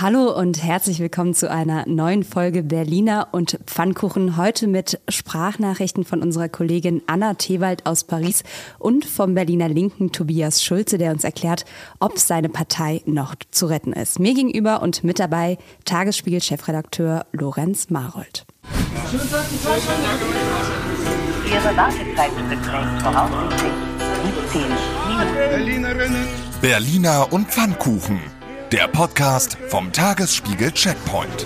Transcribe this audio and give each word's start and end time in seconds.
Hallo 0.00 0.34
und 0.34 0.62
herzlich 0.62 0.98
willkommen 0.98 1.34
zu 1.34 1.50
einer 1.50 1.86
neuen 1.86 2.24
Folge 2.24 2.62
Berliner 2.62 3.28
und 3.32 3.58
Pfannkuchen. 3.66 4.38
Heute 4.38 4.66
mit 4.66 4.98
Sprachnachrichten 5.10 6.06
von 6.06 6.22
unserer 6.22 6.48
Kollegin 6.48 7.02
Anna 7.06 7.34
Thewald 7.34 7.84
aus 7.84 8.04
Paris 8.04 8.42
und 8.78 9.04
vom 9.04 9.34
Berliner 9.34 9.68
Linken 9.68 10.10
Tobias 10.10 10.64
Schulze, 10.64 10.96
der 10.96 11.12
uns 11.12 11.22
erklärt, 11.22 11.66
ob 11.98 12.18
seine 12.18 12.48
Partei 12.48 13.02
noch 13.04 13.34
zu 13.50 13.66
retten 13.66 13.92
ist. 13.92 14.18
Mir 14.18 14.32
gegenüber 14.32 14.80
und 14.80 15.04
mit 15.04 15.18
dabei 15.18 15.58
Tagesspiegel-Chefredakteur 15.84 17.26
Lorenz 17.32 17.90
Marold. 17.90 18.46
Ihre 21.44 21.76
Wartezeit 21.76 22.30
beträgt 22.48 23.02
voraussichtlich 23.02 23.72
17 24.50 24.62
Minuten. 25.98 26.26
Berliner 26.62 27.30
und 27.30 27.48
Pfannkuchen. 27.48 28.39
Der 28.72 28.86
Podcast 28.86 29.58
vom 29.66 29.90
Tagesspiegel 29.92 30.70
Checkpoint. 30.70 31.44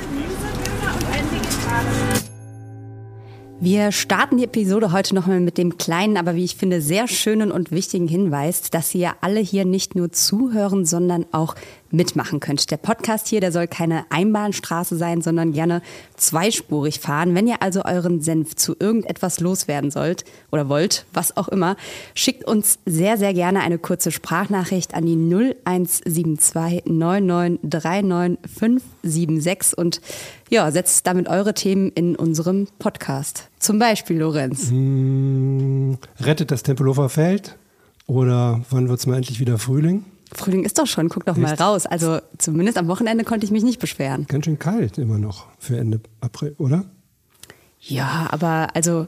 Wir 3.61 3.93
starten 3.93 4.37
die 4.37 4.45
Episode 4.45 4.93
heute 4.93 5.15
nochmal 5.15 5.41
mit 5.41 5.57
dem 5.57 5.79
kleinen, 5.79 6.19
aber 6.19 6.35
wie 6.35 6.45
ich 6.45 6.57
finde, 6.57 6.83
sehr 6.83 7.09
schönen 7.09 7.51
und 7.51 7.71
wichtigen 7.71 8.09
Hinweis, 8.09 8.69
dass 8.71 8.95
ihr 8.95 9.15
alle 9.23 9.41
hier 9.41 9.65
nicht 9.65 9.95
nur 9.95 10.13
zuhören, 10.13 10.85
sondern 10.85 11.25
auch 11.33 11.55
mitmachen 11.95 12.41
könnt. 12.41 12.71
Der 12.71 12.77
Podcast 12.77 13.29
hier, 13.29 13.41
der 13.41 13.53
soll 13.53 13.67
keine 13.67 14.05
Einbahnstraße 14.11 14.97
sein, 14.97 15.23
sondern 15.23 15.53
gerne 15.53 15.83
zweispurig 16.17 17.01
fahren. 17.01 17.35
Wenn 17.35 17.47
ihr 17.47 17.63
also 17.63 17.85
euren 17.85 18.21
Senf 18.21 18.57
zu 18.57 18.77
irgendetwas 18.79 19.41
loswerden 19.41 19.91
sollt 19.91 20.25
oder 20.51 20.69
wollt, 20.69 21.07
was 21.13 21.37
auch 21.37 21.49
immer, 21.49 21.77
schickt 22.15 22.45
uns 22.45 22.79
sehr, 22.85 23.17
sehr 23.17 23.35
gerne 23.35 23.61
eine 23.61 23.79
kurze 23.79 24.11
Sprachnachricht 24.11 24.95
an 24.95 25.07
die 25.07 25.17
0172 25.17 26.85
9939 26.87 28.39
576 28.59 29.79
und 29.79 30.01
ja, 30.51 30.71
setzt 30.71 31.07
damit 31.07 31.29
eure 31.29 31.55
Themen 31.55 31.91
in 31.93 32.17
unserem 32.17 32.69
Podcast. 32.79 33.49
Zum 33.59 33.79
Beispiel, 33.79 34.19
Lorenz. 34.19 34.71
Mmh, 34.71 35.97
rettet 36.21 36.51
das 36.51 36.63
Tempelhofer 36.63 37.09
Feld? 37.09 37.57
Oder 38.07 38.61
wann 38.71 38.89
wird 38.89 38.99
es 38.99 39.07
mal 39.07 39.17
endlich 39.17 39.41
wieder 39.41 39.59
Frühling? 39.59 40.05
Frühling 40.35 40.65
ist 40.65 40.79
doch 40.79 40.87
schon, 40.87 41.09
guck 41.09 41.25
doch 41.27 41.37
mal 41.37 41.55
raus. 41.55 41.87
Also 41.87 42.19
zumindest 42.39 42.79
am 42.79 42.89
Wochenende 42.89 43.25
konnte 43.25 43.47
ich 43.47 43.53
mich 43.53 43.65
nicht 43.65 43.81
beschweren. 43.81 44.27
Ganz 44.29 44.45
schön 44.45 44.59
kalt 44.59 44.99
immer 44.99 45.19
noch 45.19 45.47
für 45.59 45.77
Ende 45.77 46.01
April, 46.21 46.55
oder? 46.59 46.85
Ja, 47.81 48.29
aber 48.31 48.69
also 48.75 49.07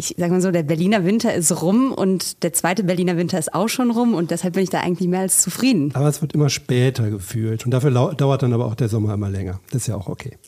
ich 0.00 0.14
sag 0.16 0.30
mal 0.30 0.40
so, 0.40 0.52
der 0.52 0.62
Berliner 0.62 1.04
Winter 1.04 1.34
ist 1.34 1.60
rum 1.60 1.92
und 1.92 2.44
der 2.44 2.52
zweite 2.52 2.84
Berliner 2.84 3.16
Winter 3.16 3.36
ist 3.38 3.52
auch 3.52 3.68
schon 3.68 3.90
rum 3.90 4.14
und 4.14 4.30
deshalb 4.30 4.54
bin 4.54 4.62
ich 4.62 4.70
da 4.70 4.80
eigentlich 4.80 5.08
mehr 5.08 5.20
als 5.20 5.42
zufrieden. 5.42 5.90
Aber 5.94 6.06
es 6.06 6.22
wird 6.22 6.34
immer 6.34 6.50
später 6.50 7.10
gefühlt 7.10 7.64
und 7.64 7.72
dafür 7.72 7.90
dauert 7.90 8.42
dann 8.42 8.52
aber 8.52 8.66
auch 8.66 8.76
der 8.76 8.88
Sommer 8.88 9.14
immer 9.14 9.28
länger. 9.28 9.60
Das 9.72 9.82
ist 9.82 9.86
ja 9.88 9.96
auch 9.96 10.08
okay. 10.08 10.38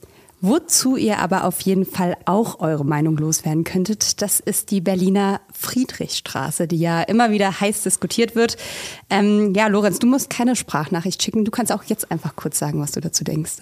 Wozu 0.43 0.97
ihr 0.97 1.19
aber 1.19 1.45
auf 1.45 1.61
jeden 1.61 1.85
Fall 1.85 2.17
auch 2.25 2.61
eure 2.61 2.85
Meinung 2.85 3.17
loswerden 3.19 3.65
könntet, 3.65 4.23
das 4.23 4.41
ist 4.41 4.71
die 4.71 4.81
Berliner 4.81 5.43
Friedrichstraße, 5.53 6.67
die 6.67 6.79
ja 6.79 7.03
immer 7.03 7.31
wieder 7.31 7.61
heiß 7.61 7.83
diskutiert 7.83 8.35
wird. 8.35 8.57
Ähm, 9.11 9.53
ja, 9.55 9.67
Lorenz, 9.67 9.99
du 9.99 10.07
musst 10.07 10.31
keine 10.31 10.57
Sprachnachricht 10.57 11.23
schicken. 11.23 11.45
Du 11.45 11.51
kannst 11.51 11.73
auch 11.73 11.85
jetzt 11.85 12.11
einfach 12.11 12.37
kurz 12.37 12.59
sagen, 12.59 12.81
was 12.81 12.93
du 12.93 13.01
dazu 13.01 13.23
denkst 13.23 13.57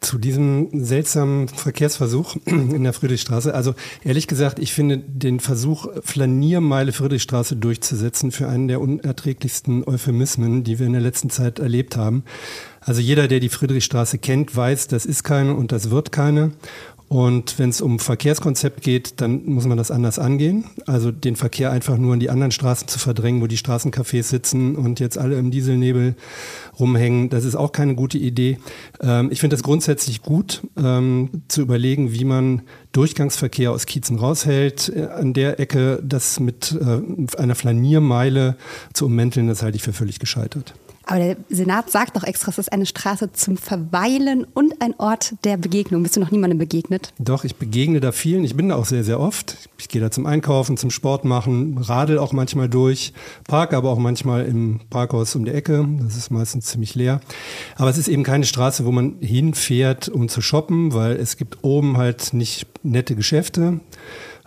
zu 0.00 0.18
diesem 0.18 0.68
seltsamen 0.84 1.48
Verkehrsversuch 1.48 2.36
in 2.44 2.84
der 2.84 2.92
Friedrichstraße. 2.92 3.54
Also 3.54 3.74
ehrlich 4.04 4.26
gesagt, 4.26 4.58
ich 4.58 4.72
finde 4.72 4.98
den 4.98 5.40
Versuch, 5.40 5.88
Flaniermeile 6.04 6.92
Friedrichstraße 6.92 7.56
durchzusetzen, 7.56 8.30
für 8.30 8.48
einen 8.48 8.68
der 8.68 8.80
unerträglichsten 8.80 9.84
Euphemismen, 9.84 10.64
die 10.64 10.78
wir 10.78 10.86
in 10.86 10.92
der 10.92 11.02
letzten 11.02 11.30
Zeit 11.30 11.58
erlebt 11.58 11.96
haben. 11.96 12.24
Also 12.80 13.00
jeder, 13.00 13.26
der 13.26 13.40
die 13.40 13.48
Friedrichstraße 13.48 14.18
kennt, 14.18 14.54
weiß, 14.54 14.86
das 14.86 15.06
ist 15.06 15.24
keine 15.24 15.54
und 15.54 15.72
das 15.72 15.90
wird 15.90 16.12
keine. 16.12 16.52
Und 17.08 17.60
wenn 17.60 17.70
es 17.70 17.80
um 17.80 18.00
Verkehrskonzept 18.00 18.82
geht, 18.82 19.20
dann 19.20 19.44
muss 19.44 19.64
man 19.66 19.78
das 19.78 19.92
anders 19.92 20.18
angehen. 20.18 20.64
Also 20.86 21.12
den 21.12 21.36
Verkehr 21.36 21.70
einfach 21.70 21.98
nur 21.98 22.14
in 22.14 22.20
die 22.20 22.30
anderen 22.30 22.50
Straßen 22.50 22.88
zu 22.88 22.98
verdrängen, 22.98 23.40
wo 23.40 23.46
die 23.46 23.58
Straßencafés 23.58 24.24
sitzen 24.24 24.74
und 24.74 24.98
jetzt 24.98 25.16
alle 25.16 25.38
im 25.38 25.52
Dieselnebel 25.52 26.16
rumhängen, 26.80 27.28
das 27.28 27.44
ist 27.44 27.54
auch 27.54 27.70
keine 27.70 27.94
gute 27.94 28.18
Idee. 28.18 28.58
Ähm, 29.00 29.30
ich 29.30 29.38
finde 29.40 29.54
es 29.54 29.62
grundsätzlich 29.62 30.22
gut, 30.22 30.62
ähm, 30.76 31.42
zu 31.46 31.62
überlegen, 31.62 32.12
wie 32.12 32.24
man 32.24 32.62
Durchgangsverkehr 32.90 33.70
aus 33.70 33.86
Kiezen 33.86 34.18
raushält. 34.18 34.92
Äh, 34.94 35.06
an 35.06 35.32
der 35.32 35.60
Ecke 35.60 36.02
das 36.02 36.40
mit 36.40 36.76
äh, 36.80 37.36
einer 37.38 37.54
Flaniermeile 37.54 38.56
zu 38.92 39.06
ummänteln, 39.06 39.46
das 39.46 39.62
halte 39.62 39.76
ich 39.76 39.82
für 39.82 39.92
völlig 39.92 40.18
gescheitert. 40.18 40.74
Aber 41.08 41.20
der 41.20 41.36
Senat 41.48 41.90
sagt 41.90 42.16
doch 42.16 42.24
extra, 42.24 42.50
es 42.50 42.58
ist 42.58 42.72
eine 42.72 42.84
Straße 42.84 43.30
zum 43.32 43.56
Verweilen 43.56 44.44
und 44.54 44.82
ein 44.82 44.92
Ort 44.98 45.34
der 45.44 45.56
Begegnung. 45.56 46.02
Bist 46.02 46.16
du 46.16 46.20
noch 46.20 46.32
niemandem 46.32 46.58
begegnet? 46.58 47.12
Doch, 47.20 47.44
ich 47.44 47.54
begegne 47.54 48.00
da 48.00 48.10
vielen. 48.10 48.42
Ich 48.42 48.56
bin 48.56 48.70
da 48.70 48.74
auch 48.74 48.86
sehr, 48.86 49.04
sehr 49.04 49.20
oft. 49.20 49.56
Ich 49.78 49.88
gehe 49.88 50.00
da 50.00 50.10
zum 50.10 50.26
Einkaufen, 50.26 50.76
zum 50.76 50.90
Sport 50.90 51.24
machen, 51.24 51.78
radel 51.78 52.18
auch 52.18 52.32
manchmal 52.32 52.68
durch, 52.68 53.12
parke 53.46 53.76
aber 53.76 53.90
auch 53.90 53.98
manchmal 53.98 54.46
im 54.46 54.80
Parkhaus 54.90 55.36
um 55.36 55.44
die 55.44 55.52
Ecke. 55.52 55.86
Das 56.00 56.16
ist 56.16 56.30
meistens 56.30 56.66
ziemlich 56.66 56.96
leer. 56.96 57.20
Aber 57.76 57.88
es 57.88 57.98
ist 57.98 58.08
eben 58.08 58.24
keine 58.24 58.44
Straße, 58.44 58.84
wo 58.84 58.90
man 58.90 59.18
hinfährt, 59.20 60.08
um 60.08 60.28
zu 60.28 60.40
shoppen, 60.40 60.92
weil 60.92 61.12
es 61.16 61.36
gibt 61.36 61.62
oben 61.62 61.98
halt 61.98 62.32
nicht 62.32 62.66
nette 62.82 63.14
Geschäfte. 63.14 63.80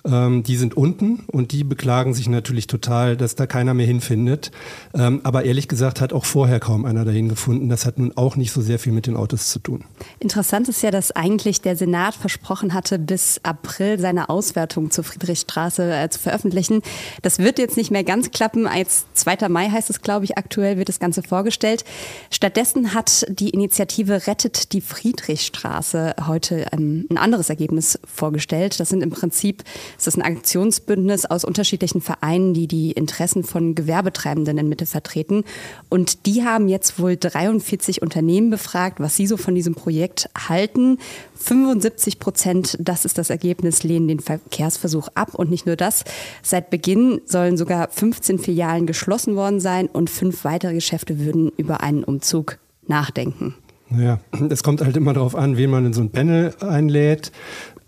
Ähm, 0.06 0.44
die 0.44 0.56
sind 0.56 0.76
unten 0.78 1.24
und 1.28 1.52
die 1.52 1.64
beklagen 1.64 2.14
sich 2.14 2.30
natürlich 2.30 2.68
total, 2.68 3.18
dass 3.18 3.36
da 3.36 3.46
keiner 3.46 3.74
mehr 3.74 3.86
hinfindet. 3.86 4.52
Ähm, 4.94 5.22
aber 5.24 5.46
ehrlich 5.46 5.68
gesagt 5.68 6.02
hat 6.02 6.14
auch 6.14 6.26
vorher 6.26 6.60
kaum 6.60 6.86
einer 6.86 7.06
dahin 7.06 7.30
gefunden. 7.30 7.70
Das 7.70 7.86
hat 7.86 8.00
nun 8.00 8.14
auch 8.16 8.36
nicht 8.36 8.52
so 8.52 8.62
sehr 8.62 8.80
viel 8.80 8.94
mit 8.94 9.08
den 9.08 9.16
Autos 9.16 9.50
zu 9.50 9.60
tun. 9.60 9.84
Interessant 10.20 10.70
ist 10.70 10.82
ja, 10.82 10.92
dass 10.92 11.12
eigentlich 11.12 11.62
der 11.62 11.76
Senat 11.76 12.16
versprochen 12.16 12.74
hatte, 12.74 13.00
bis 13.00 13.40
April 13.44 14.00
seine 14.00 14.30
Auswertung 14.30 14.92
zur 14.92 15.04
Friedrichstraße 15.04 15.94
äh, 15.94 16.10
zu 16.10 16.20
veröffentlichen. 16.20 16.82
Das 17.22 17.40
wird 17.40 17.60
jetzt 17.60 17.78
nicht 17.78 17.92
mehr 17.92 18.04
ganz 18.04 18.32
klappen. 18.32 18.68
Als 18.68 19.06
2. 19.14 19.50
Mai 19.50 19.70
heißt 19.70 19.90
es, 19.90 20.02
glaube 20.02 20.26
ich, 20.26 20.38
aktuell 20.38 20.78
wird 20.78 20.90
das 20.90 21.00
Ganze 21.00 21.24
vorgestellt. 21.24 21.84
Stattdessen 22.32 22.94
hat 22.94 23.26
die 23.30 23.50
Initiative 23.50 24.28
Rettet 24.28 24.74
die 24.74 24.82
Friedrichstraße 24.82 26.16
heute 26.28 26.68
ähm, 26.72 27.06
ein 27.10 27.18
anderes 27.18 27.50
Ergebnis 27.50 28.00
vorgestellt. 28.06 28.80
Das 28.80 28.90
sind 28.90 29.02
im 29.02 29.10
Prinzip 29.10 29.64
es 29.98 30.08
ist 30.08 30.18
ein 30.18 30.22
Aktionsbündnis 30.22 31.26
aus 31.26 31.46
unterschiedlichen 31.46 32.02
Vereinen, 32.02 32.54
die 32.54 32.68
die 32.68 32.92
Interessen 32.92 33.44
von 33.44 33.76
Gewerbetreibenden 33.76 34.58
in 34.58 34.70
Mitte 34.70 34.86
vertreten. 34.86 35.44
Und 35.90 36.26
die 36.26 36.44
haben 36.44 36.68
jetzt 36.68 37.00
wohl 37.00 37.18
43 37.18 38.02
Unternehmen 38.02 38.50
befragt, 38.50 39.00
was 39.00 39.16
sie 39.16 39.28
so 39.28 39.38
von 39.38 39.56
diesem 39.56 39.76
Projekt 39.76 40.30
halten. 40.48 40.98
75 41.36 42.20
Prozent, 42.20 42.78
das 42.80 43.06
ist 43.06 43.18
das 43.18 43.30
Ergebnis, 43.30 43.84
lehnen 43.84 44.08
den 44.08 44.20
Verkehrsversuch 44.20 45.10
ab. 45.16 45.36
Und 45.36 45.50
nicht 45.50 45.66
nur 45.66 45.76
das, 45.76 46.04
seit 46.42 46.70
Beginn 46.70 47.22
sollen 47.26 47.58
sogar 47.58 47.90
15 47.90 48.40
Filialen 48.40 48.86
geschlossen 48.86 49.36
worden 49.36 49.60
sein 49.60 49.88
und 49.88 50.10
fünf 50.10 50.44
weitere 50.44 50.74
Geschäfte 50.74 51.20
würden 51.20 51.52
über 51.58 51.82
einen 51.82 52.04
Umzug 52.04 52.58
nachdenken. 52.88 53.56
Naja, 53.92 54.20
es 54.50 54.62
kommt 54.62 54.82
halt 54.82 54.96
immer 54.98 55.14
darauf 55.14 55.36
an, 55.36 55.58
wen 55.58 55.72
man 55.72 55.86
in 55.86 55.94
so 55.94 56.02
ein 56.02 56.12
Panel 56.12 56.54
einlädt. 56.60 57.32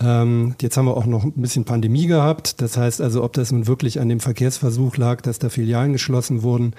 Ähm, 0.02 0.56
jetzt 0.62 0.78
haben 0.78 0.86
wir 0.86 0.98
auch 0.98 1.06
noch 1.06 1.24
ein 1.24 1.34
bisschen 1.36 1.66
Pandemie 1.66 2.08
gehabt. 2.08 2.62
Das 2.62 2.78
heißt 2.78 3.02
also, 3.02 3.24
ob 3.24 3.34
das 3.34 3.52
nun 3.52 3.68
wirklich 3.68 4.00
an 4.00 4.10
dem 4.10 4.20
Verkehrsversuch 4.20 4.98
lag, 4.98 5.22
dass 5.22 5.40
da 5.40 5.50
Filialen 5.50 5.94
geschlossen 5.94 6.44
wurden, 6.44 6.74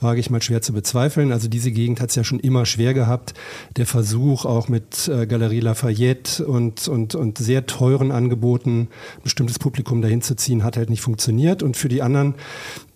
wage 0.00 0.20
ich 0.20 0.30
mal 0.30 0.42
schwer 0.42 0.62
zu 0.62 0.72
bezweifeln. 0.72 1.32
Also 1.32 1.48
diese 1.48 1.72
Gegend 1.72 2.00
hat 2.00 2.10
es 2.10 2.16
ja 2.16 2.24
schon 2.24 2.40
immer 2.40 2.66
schwer 2.66 2.94
gehabt. 2.94 3.34
Der 3.76 3.86
Versuch 3.86 4.44
auch 4.44 4.68
mit 4.68 5.08
äh, 5.08 5.26
Galerie 5.26 5.60
Lafayette 5.60 6.46
und, 6.46 6.88
und, 6.88 7.14
und 7.14 7.38
sehr 7.38 7.66
teuren 7.66 8.12
Angeboten, 8.12 8.88
bestimmtes 9.22 9.58
Publikum 9.58 10.00
dahin 10.00 10.22
zu 10.22 10.36
ziehen, 10.36 10.62
hat 10.62 10.76
halt 10.76 10.90
nicht 10.90 11.02
funktioniert. 11.02 11.62
Und 11.62 11.76
für 11.76 11.88
die 11.88 12.02
anderen, 12.02 12.34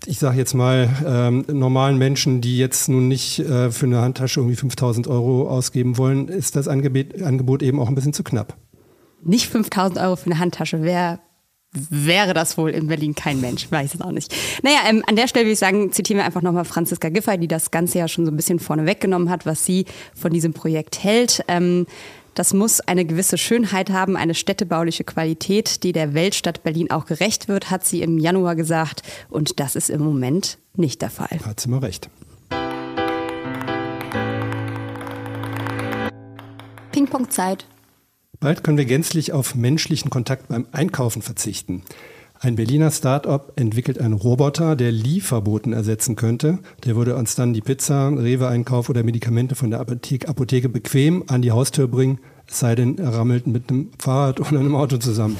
ich 0.07 0.19
sage 0.19 0.39
jetzt 0.39 0.55
mal, 0.55 0.89
ähm, 1.05 1.45
normalen 1.53 1.99
Menschen, 1.99 2.41
die 2.41 2.57
jetzt 2.59 2.89
nun 2.89 3.09
nicht 3.09 3.41
äh, 3.41 3.71
für 3.71 3.87
eine 3.87 4.01
Handtasche 4.01 4.41
irgendwie 4.41 4.57
5000 4.57 5.09
Euro 5.09 5.49
ausgeben 5.49 5.99
wollen, 5.99 6.29
ist 6.29 6.55
das 6.55 6.69
Angebot, 6.69 7.21
Angebot 7.23 7.63
eben 7.63 7.81
auch 7.81 7.89
ein 7.89 7.95
bisschen 7.95 8.13
zu 8.13 8.23
knapp 8.23 8.57
nicht 9.23 9.49
5000 9.49 9.99
Euro 9.99 10.17
für 10.17 10.27
eine 10.27 10.39
Handtasche 10.39 10.83
wäre 10.83 11.19
wäre 11.75 12.35
das 12.35 12.59
wohl 12.59 12.71
in 12.71 12.87
Berlin 12.87 13.15
kein 13.15 13.41
Mensch, 13.41 13.71
weiß 13.71 13.95
es 13.95 14.01
auch 14.03 14.11
nicht. 14.11 14.35
Naja, 14.63 14.81
ähm, 14.91 15.03
an 15.07 15.17
der 15.17 15.27
Stelle 15.27 15.47
würde 15.47 15.55
ich 15.55 15.59
sagen, 15.59 15.91
zitieren 15.91 16.19
wir 16.19 16.27
einfach 16.27 16.43
nochmal 16.43 16.67
Franziska 16.67 17.09
Giffey, 17.09 17.39
die 17.39 17.49
das 17.49 17.71
Ganze 17.71 17.99
ja 17.99 18.09
schon 18.09 18.27
so 18.27 18.31
ein 18.31 18.37
bisschen 18.37 18.59
vorne 18.59 18.85
weggenommen 18.85 19.31
hat, 19.31 19.47
was 19.47 19.65
sie 19.65 19.87
von 20.15 20.33
diesem 20.33 20.53
Projekt 20.53 21.03
hält. 21.03 21.43
Ähm, 21.49 21.87
das 22.35 22.53
muss 22.55 22.81
eine 22.81 23.05
gewisse 23.05 23.39
Schönheit 23.39 23.91
haben, 23.91 24.17
eine 24.17 24.35
städtebauliche 24.35 25.05
Qualität, 25.05 25.83
die 25.83 25.93
der 25.93 26.15
Weltstadt 26.15 26.63
Berlin 26.63 26.91
auch 26.91 27.07
gerecht 27.07 27.49
wird, 27.49 27.71
hat 27.71 27.85
sie 27.85 28.03
im 28.03 28.19
Januar 28.19 28.55
gesagt. 28.55 29.03
Und 29.29 29.61
das 29.61 29.77
ist 29.77 29.91
im 29.91 30.03
Moment 30.03 30.59
nicht 30.75 31.03
der 31.03 31.11
Fall. 31.11 31.41
Hat 31.45 31.61
sie 31.61 31.69
mal 31.69 31.79
recht. 31.79 32.09
Ping-Pong-Zeit. 36.93 37.67
Bald 38.43 38.65
können 38.65 38.77
wir 38.77 38.87
gänzlich 38.87 39.33
auf 39.33 39.55
menschlichen 39.55 40.11
Kontakt 40.11 40.49
beim 40.49 40.67
Einkaufen 40.73 41.23
verzichten. 41.23 41.83
Ein 42.41 42.57
Berliner 42.57 42.91
Start-up 42.91 43.53
entwickelt 43.55 44.01
einen 44.01 44.15
Roboter, 44.15 44.75
der 44.75 44.91
Lieferboten 44.91 45.73
ersetzen 45.73 46.17
könnte. 46.17 46.59
Der 46.85 46.97
würde 46.97 47.15
uns 47.15 47.37
dann 47.37 47.55
die 47.55 47.61
Pizza, 47.61 48.09
Rewe-Einkauf 48.09 48.89
oder 48.89 49.05
Medikamente 49.05 49.55
von 49.55 49.71
der 49.71 49.79
Apotheke, 49.79 50.29
Apotheke 50.29 50.69
bequem 50.69 51.23
an 51.29 51.41
die 51.41 51.53
Haustür 51.53 51.87
bringen, 51.87 52.19
es 52.49 52.59
sei 52.59 52.75
denn, 52.75 52.99
er 52.99 53.15
rammelt 53.15 53.47
mit 53.47 53.71
einem 53.71 53.91
Fahrrad 54.01 54.41
oder 54.41 54.59
einem 54.59 54.75
Auto 54.75 54.97
zusammen. 54.97 55.37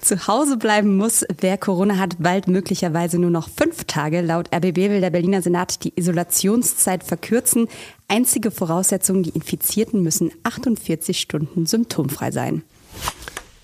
Zu 0.00 0.28
Hause 0.28 0.56
bleiben 0.56 0.96
muss, 0.96 1.24
wer 1.40 1.58
Corona 1.58 1.98
hat, 1.98 2.16
bald 2.20 2.46
möglicherweise 2.46 3.18
nur 3.18 3.30
noch 3.30 3.48
fünf 3.48 3.84
Tage. 3.84 4.20
Laut 4.20 4.48
RBB 4.54 4.76
will 4.76 5.00
der 5.00 5.10
Berliner 5.10 5.42
Senat 5.42 5.82
die 5.84 5.92
Isolationszeit 5.96 7.02
verkürzen. 7.02 7.68
Einzige 8.06 8.50
Voraussetzung, 8.50 9.22
die 9.22 9.30
Infizierten 9.30 10.02
müssen 10.02 10.30
48 10.44 11.20
Stunden 11.20 11.66
symptomfrei 11.66 12.30
sein. 12.30 12.62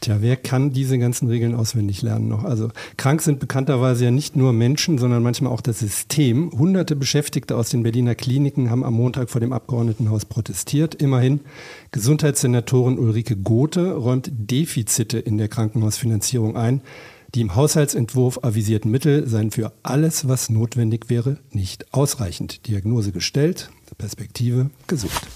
Tja, 0.05 0.19
wer 0.21 0.37
kann 0.37 0.71
diese 0.71 0.99
ganzen 0.99 1.29
Regeln 1.29 1.55
auswendig 1.55 2.03
lernen 2.03 2.29
noch? 2.29 2.45
Also 2.45 2.69
krank 2.99 3.23
sind 3.23 3.41
bekannterweise 3.41 4.05
ja 4.05 4.11
nicht 4.11 4.37
nur 4.37 4.53
Menschen, 4.53 4.99
sondern 4.99 5.23
manchmal 5.23 5.51
auch 5.51 5.63
das 5.63 5.79
System. 5.79 6.53
Hunderte 6.53 6.95
Beschäftigte 6.95 7.57
aus 7.57 7.71
den 7.71 7.83
Berliner 7.83 8.15
Kliniken 8.15 8.69
haben 8.69 8.85
am 8.85 8.93
Montag 8.93 9.31
vor 9.31 9.41
dem 9.41 9.55
Abgeordnetenhaus 9.55 10.27
protestiert. 10.27 10.95
Immerhin, 10.95 11.41
Gesundheitssenatorin 11.91 12.99
Ulrike 12.99 13.35
Gothe 13.35 13.95
räumt 13.95 14.31
Defizite 14.31 15.19
in 15.19 15.39
der 15.39 15.49
Krankenhausfinanzierung 15.49 16.55
ein. 16.55 16.83
Die 17.35 17.41
im 17.41 17.55
Haushaltsentwurf 17.55 18.41
avisierten 18.43 18.91
Mittel 18.91 19.27
seien 19.27 19.53
für 19.53 19.73
alles, 19.83 20.29
was 20.29 20.51
notwendig 20.51 21.09
wäre, 21.09 21.39
nicht 21.51 21.95
ausreichend. 21.95 22.67
Diagnose 22.67 23.11
gestellt, 23.11 23.71
Perspektive 23.97 24.69
gesucht. 24.87 25.27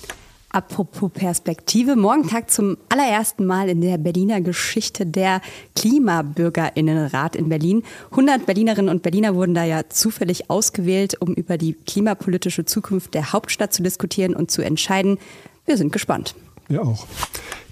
Apropos 0.51 1.11
Perspektive, 1.13 1.95
morgen 1.95 2.27
tagt 2.27 2.51
zum 2.51 2.79
allerersten 2.89 3.45
Mal 3.45 3.69
in 3.69 3.83
der 3.83 3.99
Berliner 3.99 4.41
Geschichte 4.41 5.05
der 5.05 5.43
Klimabürgerinnenrat 5.77 7.37
in 7.37 7.51
Berlin. 7.51 7.83
100 8.13 8.47
Berlinerinnen 8.47 8.89
und 8.89 9.03
Berliner 9.03 9.35
wurden 9.35 9.53
da 9.53 9.65
ja 9.65 9.91
zufällig 9.91 10.49
ausgewählt, 10.49 11.21
um 11.21 11.35
über 11.35 11.59
die 11.59 11.75
klimapolitische 11.75 12.65
Zukunft 12.65 13.13
der 13.13 13.35
Hauptstadt 13.35 13.75
zu 13.75 13.83
diskutieren 13.83 14.35
und 14.35 14.51
zu 14.51 14.63
entscheiden. 14.63 15.19
Wir 15.67 15.77
sind 15.77 15.93
gespannt. 15.93 16.35
Wir 16.69 16.83
auch. 16.83 17.07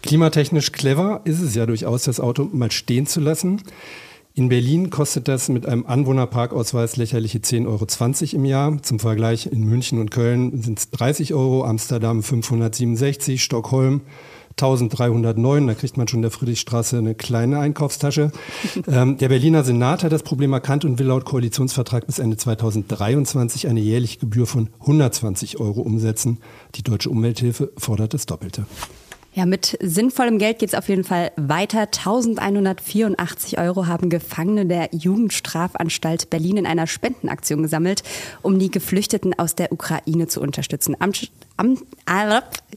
Klimatechnisch 0.03 0.73
clever 0.73 1.23
ist 1.25 1.41
es 1.41 1.55
ja 1.55 1.65
durchaus, 1.65 2.05
das 2.05 2.21
Auto 2.21 2.49
mal 2.53 2.71
stehen 2.71 3.07
zu 3.07 3.21
lassen. 3.21 3.63
In 4.39 4.51
Berlin 4.51 4.91
kostet 4.91 5.29
das 5.29 5.49
mit 5.49 5.65
einem 5.65 5.87
Anwohnerparkausweis 5.87 6.99
lächerliche 6.99 7.39
10,20 7.39 7.67
Euro 7.67 8.37
im 8.37 8.45
Jahr. 8.45 8.83
Zum 8.83 8.99
Vergleich 8.99 9.47
in 9.47 9.65
München 9.65 9.99
und 9.99 10.11
Köln 10.11 10.61
sind 10.61 10.79
es 10.79 10.91
30 10.91 11.33
Euro, 11.33 11.65
Amsterdam 11.65 12.23
567, 12.23 13.43
Stockholm 13.43 14.03
1309, 14.51 15.67
da 15.67 15.75
kriegt 15.75 15.97
man 15.97 16.07
schon 16.07 16.21
der 16.21 16.31
Friedrichstraße 16.31 16.99
eine 16.99 17.15
kleine 17.15 17.59
Einkaufstasche. 17.61 18.31
Ähm, 18.89 19.17
der 19.17 19.31
Berliner 19.31 19.65
Senat 19.65 20.05
hat 20.05 20.13
das 20.13 20.23
Problem 20.23 20.53
erkannt 20.53 20.85
und 20.85 20.99
will 20.99 21.07
laut 21.07 21.25
Koalitionsvertrag 21.25 22.07
bis 22.07 22.19
Ende 22.19 22.37
2023 22.37 23.69
eine 23.69 23.81
jährliche 23.81 24.19
Gebühr 24.19 24.47
von 24.47 24.69
120 24.81 25.59
Euro 25.59 25.81
umsetzen. 25.81 26.39
Die 26.75 26.83
Deutsche 26.83 27.11
Umwelthilfe 27.11 27.73
fordert 27.79 28.15
das 28.15 28.27
Doppelte. 28.27 28.67
Ja, 29.37 29.45
mit 29.45 29.77
sinnvollem 29.83 30.39
Geld 30.39 30.61
geht 30.61 30.71
es 30.71 30.75
auf 30.75 30.89
jeden 30.89 31.05
Fall 31.05 31.31
weiter. 31.37 31.81
1184 31.81 33.59
Euro 33.59 33.87
haben 33.87 34.09
Gefangene 34.09 34.65
der 34.65 34.89
Jugendstrafanstalt 34.93 36.31
Berlin 36.31 36.57
in 36.57 36.67
einer 36.67 36.87
Spendenaktion 36.87 37.63
gesammelt, 37.63 38.03
um 38.41 38.59
die 38.59 38.71
Geflüchteten 38.71 39.39
aus 39.39 39.55
der 39.55 39.73
Ukraine 39.73 40.27
zu 40.27 40.41
unterstützen. 40.41 40.97
Am, 41.01 41.13
am, 41.59 41.77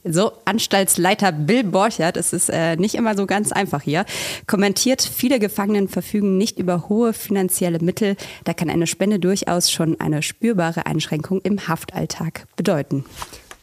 so, 0.04 0.32
Anstaltsleiter 0.44 1.32
Bill 1.32 1.64
Borchert, 1.64 2.18
es 2.18 2.34
ist 2.34 2.50
äh, 2.50 2.76
nicht 2.76 2.94
immer 2.94 3.16
so 3.16 3.24
ganz 3.24 3.52
einfach 3.52 3.80
hier, 3.80 4.04
kommentiert, 4.46 5.00
viele 5.00 5.38
Gefangenen 5.38 5.88
verfügen 5.88 6.36
nicht 6.36 6.58
über 6.58 6.90
hohe 6.90 7.14
finanzielle 7.14 7.78
Mittel. 7.78 8.16
Da 8.44 8.52
kann 8.52 8.68
eine 8.68 8.86
Spende 8.86 9.18
durchaus 9.18 9.72
schon 9.72 9.98
eine 9.98 10.20
spürbare 10.20 10.84
Einschränkung 10.84 11.40
im 11.40 11.68
Haftalltag 11.68 12.46
bedeuten. 12.56 13.06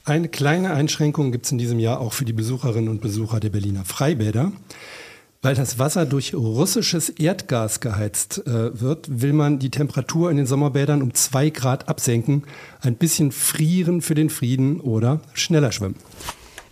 Eine 0.08 0.30
kleine 0.30 0.74
Einschränkung 0.74 1.34
gibt 1.34 1.48
es 1.48 1.52
in 1.52 1.58
diesem 1.58 1.80
Jahr 1.80 2.00
auch 2.00 2.14
für 2.14 2.24
die 2.24 2.32
Besucherinnen 2.32 2.88
und 2.88 3.02
Besucher 3.02 3.42
der 3.42 3.50
Berliner 3.50 3.84
Freibäder. 3.84 4.54
Weil 5.42 5.54
das 5.54 5.80
Wasser 5.80 6.06
durch 6.06 6.34
russisches 6.34 7.10
Erdgas 7.10 7.82
geheizt 7.82 8.48
äh, 8.48 8.80
wird, 8.80 9.22
will 9.22 9.34
man 9.34 9.60
die 9.60 9.70
Temperatur 9.70 10.32
in 10.32 10.38
den 10.38 10.46
Sommerbädern 10.46 11.02
um 11.02 11.14
zwei 11.14 11.50
Grad 11.50 11.90
absenken. 11.90 12.44
Ein 12.80 12.96
bisschen 12.96 13.34
frieren 13.34 14.02
für 14.02 14.16
den 14.16 14.30
Frieden 14.30 14.80
oder 14.80 15.20
schneller 15.34 15.74
schwimmen. 15.74 15.96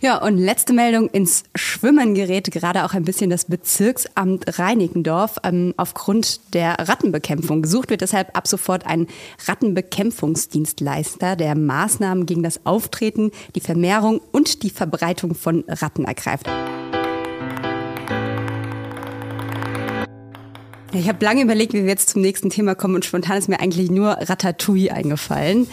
Ja, 0.00 0.18
und 0.22 0.36
letzte 0.36 0.74
Meldung 0.74 1.08
ins 1.08 1.44
Schwimmen 1.54 2.14
gerät 2.14 2.50
gerade 2.50 2.84
auch 2.84 2.92
ein 2.92 3.04
bisschen 3.04 3.30
das 3.30 3.46
Bezirksamt 3.46 4.58
Reinickendorf 4.58 5.36
ähm, 5.42 5.72
aufgrund 5.78 6.52
der 6.54 6.74
Rattenbekämpfung. 6.78 7.62
Gesucht 7.62 7.88
wird 7.88 8.02
deshalb 8.02 8.36
ab 8.36 8.46
sofort 8.46 8.86
ein 8.86 9.06
Rattenbekämpfungsdienstleister, 9.46 11.34
der 11.34 11.54
Maßnahmen 11.54 12.26
gegen 12.26 12.42
das 12.42 12.66
Auftreten, 12.66 13.30
die 13.54 13.60
Vermehrung 13.60 14.20
und 14.32 14.62
die 14.64 14.70
Verbreitung 14.70 15.34
von 15.34 15.64
Ratten 15.66 16.04
ergreift. 16.04 16.46
Ich 20.92 21.08
habe 21.08 21.24
lange 21.24 21.42
überlegt, 21.42 21.72
wie 21.72 21.82
wir 21.82 21.90
jetzt 21.90 22.10
zum 22.10 22.22
nächsten 22.22 22.48
Thema 22.48 22.74
kommen 22.74 22.94
und 22.94 23.04
spontan 23.04 23.36
ist 23.36 23.48
mir 23.48 23.60
eigentlich 23.60 23.90
nur 23.90 24.12
Ratatouille 24.12 24.92
eingefallen. 24.92 25.66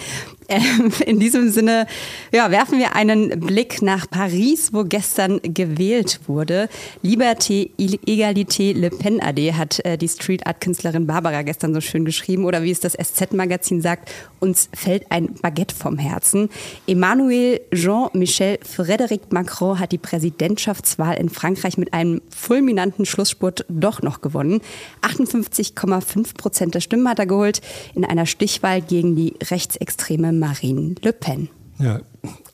Ähm, 0.53 0.91
in 1.05 1.19
diesem 1.19 1.50
Sinne 1.50 1.88
ja, 2.31 2.51
werfen 2.51 2.77
wir 2.77 2.95
einen 2.95 3.39
Blick 3.39 3.81
nach 3.81 4.09
Paris, 4.09 4.71
wo 4.71 4.83
gestern 4.83 5.39
gewählt 5.41 6.19
wurde. 6.27 6.69
Liberté, 7.03 7.71
Egalité, 7.77 8.73
Le 8.73 8.89
Pen 8.91 9.19
AD 9.19 9.53
hat 9.53 9.83
äh, 9.83 9.97
die 9.97 10.07
Street 10.07 10.45
Art 10.45 10.61
Künstlerin 10.61 11.07
Barbara 11.07 11.41
gestern 11.41 11.73
so 11.73 11.81
schön 11.81 12.05
geschrieben 12.05 12.45
oder 12.45 12.61
wie 12.61 12.71
es 12.71 12.79
das 12.79 12.94
SZ-Magazin 12.94 13.81
sagt, 13.81 14.11
uns 14.39 14.69
fällt 14.73 15.11
ein 15.11 15.33
Baguette 15.41 15.73
vom 15.73 15.97
Herzen. 15.97 16.50
Emmanuel 16.85 17.61
Jean-Michel 17.73 18.59
Frédéric 18.63 19.21
Macron 19.31 19.79
hat 19.79 19.91
die 19.91 19.97
Präsidentschaftswahl 19.97 21.17
in 21.17 21.29
Frankreich 21.29 21.77
mit 21.77 21.94
einem 21.94 22.21
fulminanten 22.29 23.06
Schlussspurt 23.06 23.65
doch 23.69 24.01
noch 24.01 24.21
gewonnen. 24.21 24.61
58,5 25.01 26.35
Prozent 26.38 26.75
der 26.75 26.81
Stimmen 26.81 27.09
hat 27.09 27.19
er 27.19 27.25
geholt 27.25 27.61
in 27.95 28.06
einer 28.06 28.25
Stichwahl 28.25 28.81
gegen 28.81 29.15
die 29.15 29.33
rechtsextreme 29.49 30.31
Marine 30.44 30.95
Le 31.01 31.13
Pen. 31.13 31.48
Ja, 31.80 32.01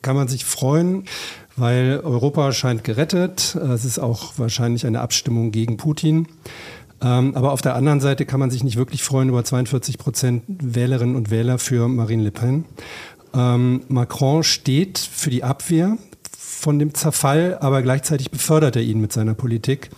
kann 0.00 0.14
man 0.14 0.28
sich 0.28 0.44
freuen, 0.44 1.06
weil 1.56 2.00
Europa 2.04 2.52
scheint 2.52 2.84
gerettet. 2.84 3.56
Es 3.56 3.84
ist 3.84 3.98
auch 3.98 4.34
wahrscheinlich 4.36 4.86
eine 4.86 5.00
Abstimmung 5.00 5.50
gegen 5.50 5.76
Putin. 5.76 6.28
Ähm, 7.02 7.34
aber 7.34 7.50
auf 7.50 7.62
der 7.62 7.74
anderen 7.74 7.98
Seite 7.98 8.26
kann 8.26 8.38
man 8.38 8.50
sich 8.50 8.62
nicht 8.62 8.76
wirklich 8.76 9.02
freuen 9.02 9.28
über 9.28 9.42
42 9.42 9.98
Prozent 9.98 10.44
Wählerinnen 10.46 11.16
und 11.16 11.30
Wähler 11.32 11.58
für 11.58 11.88
Marine 11.88 12.22
Le 12.22 12.30
Pen. 12.30 12.64
Ähm, 13.34 13.82
Macron 13.88 14.44
steht 14.44 14.98
für 14.98 15.30
die 15.30 15.42
Abwehr 15.42 15.98
von 16.38 16.78
dem 16.78 16.94
Zerfall, 16.94 17.58
aber 17.60 17.82
gleichzeitig 17.82 18.30
befördert 18.30 18.76
er 18.76 18.82
ihn 18.82 19.00
mit 19.00 19.12
seiner 19.12 19.34
Politik. 19.34 19.90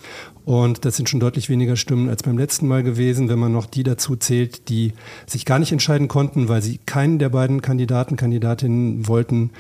Und 0.44 0.84
das 0.84 0.96
sind 0.96 1.08
schon 1.08 1.20
deutlich 1.20 1.48
weniger 1.48 1.76
Stimmen 1.76 2.08
als 2.08 2.22
beim 2.22 2.36
letzten 2.36 2.66
Mal 2.66 2.82
gewesen, 2.82 3.28
wenn 3.28 3.38
man 3.38 3.52
noch 3.52 3.66
die 3.66 3.84
dazu 3.84 4.16
zählt, 4.16 4.68
die 4.68 4.92
sich 5.26 5.44
gar 5.44 5.58
nicht 5.58 5.70
entscheiden 5.70 6.08
konnten, 6.08 6.48
weil 6.48 6.62
sie 6.62 6.80
keinen 6.84 7.18
der 7.18 7.28
beiden 7.28 7.62
Kandidaten, 7.62 8.16
Kandidatinnen 8.16 9.06
wollten. 9.06 9.50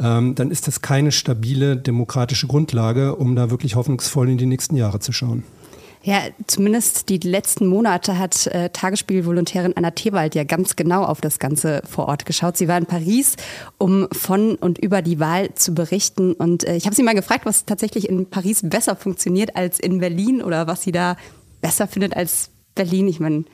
Ähm, 0.00 0.34
dann 0.36 0.50
ist 0.50 0.68
das 0.68 0.80
keine 0.80 1.10
stabile 1.10 1.76
demokratische 1.76 2.46
Grundlage, 2.46 3.16
um 3.16 3.34
da 3.34 3.50
wirklich 3.50 3.74
hoffnungsvoll 3.74 4.28
in 4.30 4.38
die 4.38 4.46
nächsten 4.46 4.76
Jahre 4.76 5.00
zu 5.00 5.12
schauen. 5.12 5.42
Ja, 6.02 6.22
zumindest 6.46 7.08
die 7.08 7.18
letzten 7.18 7.66
Monate 7.66 8.18
hat 8.18 8.46
äh, 8.46 8.70
Tagesspielvolontärin 8.70 9.76
Anna 9.76 9.90
Thewald 9.90 10.34
ja 10.34 10.44
ganz 10.44 10.76
genau 10.76 11.04
auf 11.04 11.20
das 11.20 11.38
Ganze 11.38 11.82
vor 11.88 12.06
Ort 12.06 12.24
geschaut. 12.24 12.56
Sie 12.56 12.68
war 12.68 12.78
in 12.78 12.86
Paris, 12.86 13.36
um 13.78 14.08
von 14.12 14.54
und 14.54 14.78
über 14.78 15.02
die 15.02 15.18
Wahl 15.18 15.54
zu 15.54 15.74
berichten. 15.74 16.32
Und 16.32 16.64
äh, 16.64 16.76
ich 16.76 16.86
habe 16.86 16.94
sie 16.94 17.02
mal 17.02 17.14
gefragt, 17.14 17.46
was 17.46 17.64
tatsächlich 17.64 18.08
in 18.08 18.30
Paris 18.30 18.60
besser 18.62 18.94
funktioniert 18.94 19.56
als 19.56 19.80
in 19.80 19.98
Berlin 19.98 20.40
oder 20.40 20.66
was 20.66 20.82
sie 20.82 20.92
da 20.92 21.16
besser 21.60 21.88
findet 21.88 22.16
als 22.16 22.50
Berlin. 22.74 23.08
Ich 23.08 23.18
meine, 23.18 23.44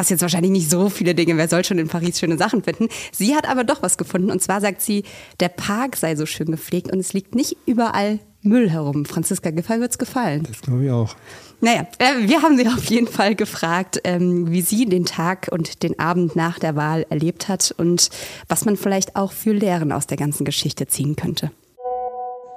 es 0.00 0.10
jetzt 0.10 0.22
wahrscheinlich 0.22 0.52
nicht 0.52 0.70
so 0.70 0.88
viele 0.90 1.14
Dinge. 1.14 1.36
Wer 1.36 1.48
soll 1.48 1.64
schon 1.64 1.78
in 1.78 1.88
Paris 1.88 2.18
schöne 2.18 2.36
Sachen 2.36 2.62
finden? 2.62 2.88
Sie 3.12 3.34
hat 3.34 3.48
aber 3.48 3.64
doch 3.64 3.82
was 3.82 3.96
gefunden. 3.96 4.30
Und 4.30 4.42
zwar 4.42 4.60
sagt 4.60 4.82
sie, 4.82 5.04
der 5.40 5.48
Park 5.48 5.96
sei 5.96 6.16
so 6.16 6.26
schön 6.26 6.50
gepflegt 6.50 6.92
und 6.92 6.98
es 6.98 7.12
liegt 7.12 7.34
nicht 7.34 7.56
überall 7.66 8.18
Müll 8.42 8.70
herum. 8.70 9.04
Franziska 9.04 9.50
Giffey 9.50 9.80
wird 9.80 9.90
es 9.90 9.98
gefallen. 9.98 10.46
Das 10.48 10.60
glaube 10.60 10.84
ich 10.84 10.90
auch. 10.90 11.16
Naja, 11.60 11.86
äh, 11.98 12.28
wir 12.28 12.42
haben 12.42 12.56
sie 12.56 12.66
auf 12.68 12.84
jeden 12.84 13.06
Fall 13.06 13.34
gefragt, 13.34 14.00
ähm, 14.04 14.50
wie 14.50 14.60
sie 14.60 14.84
den 14.84 15.04
Tag 15.04 15.48
und 15.50 15.82
den 15.82 15.98
Abend 15.98 16.36
nach 16.36 16.58
der 16.58 16.76
Wahl 16.76 17.06
erlebt 17.08 17.48
hat 17.48 17.74
und 17.76 18.10
was 18.48 18.64
man 18.64 18.76
vielleicht 18.76 19.16
auch 19.16 19.32
für 19.32 19.52
Lehren 19.52 19.90
aus 19.90 20.06
der 20.06 20.18
ganzen 20.18 20.44
Geschichte 20.44 20.86
ziehen 20.86 21.16
könnte. 21.16 21.50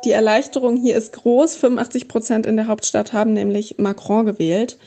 Die 0.05 0.11
Erleichterung 0.11 0.77
hier 0.77 0.95
ist 0.95 1.13
groß. 1.13 1.55
85 1.55 2.07
Prozent 2.07 2.45
in 2.45 2.55
der 2.55 2.67
Hauptstadt 2.67 3.13
haben 3.13 3.33
nämlich 3.33 3.77
Macron 3.77 4.25
gewählt. 4.25 4.77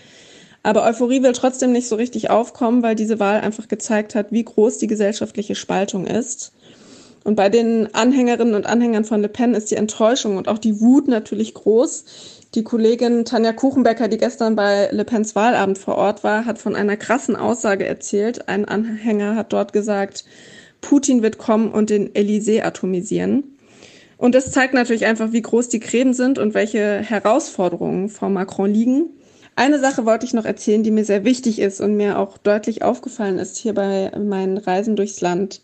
Aber 0.63 0.85
Euphorie 0.85 1.23
will 1.23 1.33
trotzdem 1.33 1.73
nicht 1.73 1.89
so 1.89 1.97
richtig 1.97 2.31
aufkommen, 2.31 2.83
weil 2.83 2.95
diese 2.95 3.19
Wahl 3.19 3.41
einfach 3.41 3.69
gezeigt 3.69 4.15
hat, 4.15 4.31
wie 4.31 4.45
groß 4.45 4.79
die 4.79 4.87
gesellschaftliche 4.87 5.55
Spaltung 5.55 6.07
ist. 6.07 6.53
Und 7.25 7.37
bei 7.37 7.49
den 7.49 7.95
Anhängerinnen 7.95 8.55
und 8.55 8.67
Anhängern 8.67 9.05
von 9.05 9.21
Le 9.21 9.29
Pen 9.29 9.55
ist 9.55 9.71
die 9.71 9.77
Enttäuschung 9.77 10.37
und 10.37 10.49
auch 10.49 10.59
die 10.59 10.81
Wut 10.81 11.09
natürlich 11.09 11.55
groß. 11.55 12.05
Die 12.55 12.65
Kollegin 12.65 13.25
Tanja 13.25 13.53
Kuchenbecker, 13.53 14.09
die 14.09 14.19
gestern 14.19 14.57
bei 14.57 14.89
Le 14.91 15.05
Pens 15.05 15.35
Wahlabend 15.35 15.79
vor 15.79 15.97
Ort 15.97 16.25
war, 16.25 16.45
hat 16.45 16.59
von 16.59 16.77
einer 16.77 16.97
krassen 16.97 17.37
Aussage 17.37 17.87
erzählt. 17.87 18.49
Ein 18.49 18.65
Anhänger 18.65 19.37
hat 19.37 19.53
dort 19.53 19.73
gesagt, 19.73 20.25
Putin 20.81 21.23
wird 21.23 21.39
kommen 21.39 21.71
und 21.71 21.91
den 21.91 22.11
Élysée 22.11 22.63
atomisieren. 22.63 23.57
Und 24.19 24.35
das 24.35 24.51
zeigt 24.53 24.75
natürlich 24.75 25.07
einfach, 25.07 25.33
wie 25.33 25.43
groß 25.43 25.69
die 25.69 25.81
Gräben 25.81 26.13
sind 26.13 26.39
und 26.39 26.55
welche 26.55 26.99
Herausforderungen 26.99 28.09
vor 28.09 28.29
Macron 28.29 28.73
liegen. 28.73 29.11
Eine 29.57 29.79
Sache 29.79 30.07
wollte 30.07 30.27
ich 30.27 30.33
noch 30.33 30.45
erzählen, 30.45 30.83
die 30.83 30.91
mir 30.91 31.05
sehr 31.05 31.25
wichtig 31.25 31.59
ist 31.59 31.81
und 31.81 31.97
mir 31.97 32.19
auch 32.19 32.39
deutlich 32.39 32.83
aufgefallen 32.83 33.39
ist 33.39 33.59
hier 33.59 33.75
bei 33.75 34.11
meinen 34.19 34.59
Reisen 34.59 34.97
durchs 34.97 35.21
Land. 35.21 35.61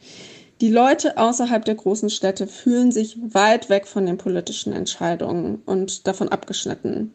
Die 0.60 0.70
Leute 0.70 1.16
außerhalb 1.18 1.64
der 1.64 1.76
großen 1.76 2.10
Städte 2.10 2.46
fühlen 2.46 2.90
sich 2.90 3.16
weit 3.32 3.70
weg 3.70 3.86
von 3.86 4.06
den 4.06 4.18
politischen 4.18 4.72
Entscheidungen 4.72 5.62
und 5.66 6.06
davon 6.06 6.28
abgeschnitten. 6.28 7.14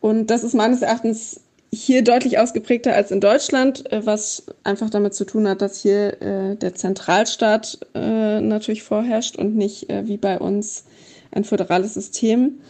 Und 0.00 0.28
das 0.28 0.44
ist 0.44 0.54
meines 0.54 0.82
Erachtens 0.82 1.40
hier 1.72 2.04
deutlich 2.04 2.38
ausgeprägter 2.38 2.94
als 2.94 3.10
in 3.10 3.20
Deutschland, 3.20 3.90
äh, 3.90 4.06
was 4.06 4.44
einfach 4.62 4.90
damit 4.90 5.14
zu 5.14 5.24
tun 5.24 5.48
hat, 5.48 5.60
dass 5.60 5.82
hier 5.82 6.22
äh, 6.22 6.56
der 6.56 6.74
Zentralstaat 6.74 7.78
äh, 7.94 8.40
natürlich 8.40 8.84
vorherrscht 8.84 9.36
und 9.36 9.56
nicht 9.56 9.90
äh, 9.90 10.06
wie 10.06 10.16
bei 10.16 10.38
uns 10.38 10.84
ein 11.32 11.44
föderales 11.44 11.94
System. 11.94 12.60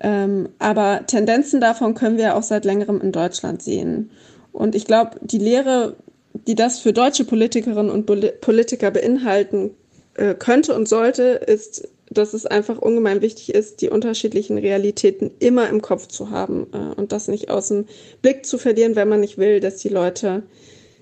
Ähm, 0.00 0.48
aber 0.58 1.06
Tendenzen 1.06 1.60
davon 1.60 1.94
können 1.94 2.16
wir 2.16 2.34
auch 2.34 2.42
seit 2.42 2.64
längerem 2.64 3.00
in 3.00 3.12
Deutschland 3.12 3.62
sehen. 3.62 4.10
Und 4.52 4.74
ich 4.74 4.84
glaube, 4.84 5.18
die 5.20 5.38
Lehre, 5.38 5.96
die 6.32 6.54
das 6.54 6.78
für 6.78 6.92
deutsche 6.92 7.24
Politikerinnen 7.24 7.90
und 7.90 8.06
Politiker 8.40 8.90
beinhalten 8.90 9.72
äh, 10.14 10.34
könnte 10.34 10.74
und 10.74 10.88
sollte, 10.88 11.22
ist, 11.22 11.88
dass 12.10 12.34
es 12.34 12.44
einfach 12.44 12.78
ungemein 12.78 13.20
wichtig 13.20 13.54
ist, 13.54 13.80
die 13.80 13.88
unterschiedlichen 13.88 14.58
Realitäten 14.58 15.30
immer 15.38 15.68
im 15.68 15.80
Kopf 15.80 16.08
zu 16.08 16.30
haben 16.30 16.66
äh, 16.72 17.00
und 17.00 17.12
das 17.12 17.28
nicht 17.28 17.50
aus 17.50 17.68
dem 17.68 17.86
Blick 18.20 18.44
zu 18.44 18.58
verlieren, 18.58 18.96
wenn 18.96 19.08
man 19.08 19.20
nicht 19.20 19.38
will, 19.38 19.60
dass 19.60 19.76
die 19.76 19.88
Leute 19.88 20.42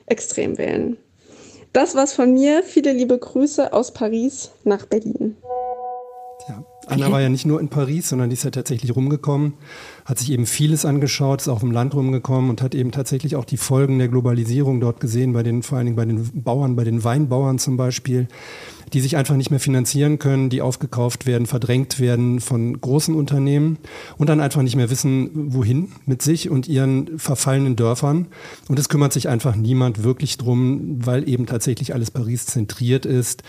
extrem 0.06 0.58
wählen. 0.58 0.96
Das 1.72 1.94
war's 1.94 2.12
von 2.12 2.32
mir. 2.32 2.62
Viele 2.62 2.92
liebe 2.92 3.18
Grüße 3.18 3.72
aus 3.72 3.92
Paris 3.92 4.50
nach 4.64 4.86
Berlin. 4.86 5.36
Ja, 6.48 6.64
Anna 6.86 7.10
war 7.12 7.20
ja 7.20 7.28
nicht 7.28 7.46
nur 7.46 7.60
in 7.60 7.68
Paris, 7.68 8.08
sondern 8.08 8.30
die 8.30 8.34
ist 8.34 8.44
ja 8.44 8.50
tatsächlich 8.50 8.96
rumgekommen, 8.96 9.54
hat 10.08 10.18
sich 10.18 10.32
eben 10.32 10.46
vieles 10.46 10.86
angeschaut, 10.86 11.42
ist 11.42 11.48
auch 11.48 11.62
im 11.62 11.70
Land 11.70 11.94
rumgekommen 11.94 12.48
und 12.48 12.62
hat 12.62 12.74
eben 12.74 12.92
tatsächlich 12.92 13.36
auch 13.36 13.44
die 13.44 13.58
Folgen 13.58 13.98
der 13.98 14.08
Globalisierung 14.08 14.80
dort 14.80 15.00
gesehen, 15.00 15.34
bei 15.34 15.42
den, 15.42 15.62
vor 15.62 15.76
allen 15.76 15.84
Dingen 15.84 15.96
bei 15.96 16.06
den 16.06 16.42
Bauern, 16.42 16.76
bei 16.76 16.84
den 16.84 17.04
Weinbauern 17.04 17.58
zum 17.58 17.76
Beispiel 17.76 18.26
die 18.92 19.00
sich 19.00 19.16
einfach 19.16 19.36
nicht 19.36 19.50
mehr 19.50 19.60
finanzieren 19.60 20.18
können, 20.18 20.50
die 20.50 20.62
aufgekauft 20.62 21.26
werden, 21.26 21.46
verdrängt 21.46 22.00
werden 22.00 22.40
von 22.40 22.80
großen 22.80 23.14
Unternehmen 23.14 23.78
und 24.16 24.28
dann 24.28 24.40
einfach 24.40 24.62
nicht 24.62 24.76
mehr 24.76 24.90
wissen, 24.90 25.30
wohin 25.52 25.92
mit 26.06 26.22
sich 26.22 26.50
und 26.50 26.68
ihren 26.68 27.18
verfallenen 27.18 27.76
Dörfern. 27.76 28.26
Und 28.68 28.78
es 28.78 28.88
kümmert 28.88 29.12
sich 29.12 29.28
einfach 29.28 29.56
niemand 29.56 30.04
wirklich 30.04 30.38
drum, 30.38 30.98
weil 31.04 31.28
eben 31.28 31.46
tatsächlich 31.46 31.94
alles 31.94 32.10
Paris 32.10 32.46
zentriert 32.46 33.06
ist. 33.06 33.42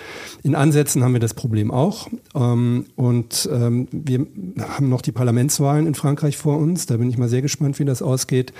In 0.43 0.55
Ansätzen 0.55 1.03
haben 1.03 1.13
wir 1.13 1.19
das 1.19 1.33
Problem 1.33 1.71
auch. 1.71 2.09
Ähm, 2.35 2.85
und 2.95 3.49
ähm, 3.51 3.87
wir 3.91 4.25
haben 4.59 4.89
noch 4.89 5.01
die 5.01 5.11
Parlamentswahlen 5.11 5.87
in 5.87 5.95
Frankreich 5.95 6.37
vor 6.37 6.48
uns. 6.57 6.85
Da 6.85 6.97
bin 6.97 7.09
ich 7.09 7.17
mal 7.17 7.29
sehr 7.29 7.41
gespannt, 7.41 7.79
wie 7.79 7.85
das 7.85 8.01
ausgeht. 8.01 8.51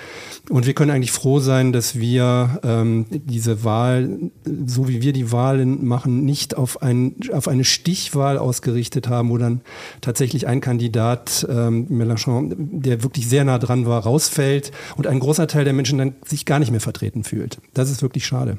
Und 0.48 0.66
wir 0.66 0.72
können 0.72 0.90
eigentlich 0.90 1.12
froh 1.12 1.40
sein, 1.40 1.72
dass 1.72 1.98
wir 1.98 2.60
ähm, 2.62 3.04
diese 3.10 3.64
Wahl, 3.64 4.30
so 4.66 4.88
wie 4.88 5.02
wir 5.02 5.12
die 5.12 5.30
Wahlen 5.30 5.84
machen, 5.84 6.24
nicht 6.24 6.56
auf 6.56 6.70
auf, 6.70 6.82
ein, 6.82 7.16
auf 7.32 7.48
eine 7.48 7.64
Stichwahl 7.64 8.38
ausgerichtet 8.38 9.08
haben, 9.08 9.30
wo 9.30 9.38
dann 9.38 9.60
tatsächlich 10.00 10.46
ein 10.46 10.60
Kandidat, 10.60 11.46
ähm, 11.50 11.86
Mélenchon, 11.90 12.54
der 12.56 13.02
wirklich 13.02 13.28
sehr 13.28 13.44
nah 13.44 13.58
dran 13.58 13.86
war, 13.86 14.02
rausfällt 14.02 14.70
und 14.96 15.06
ein 15.06 15.18
großer 15.18 15.46
Teil 15.46 15.64
der 15.64 15.72
Menschen 15.72 15.98
dann 15.98 16.14
sich 16.24 16.44
gar 16.46 16.58
nicht 16.58 16.70
mehr 16.70 16.80
vertreten 16.80 17.24
fühlt. 17.24 17.58
Das 17.74 17.90
ist 17.90 18.02
wirklich 18.02 18.26
schade. 18.26 18.58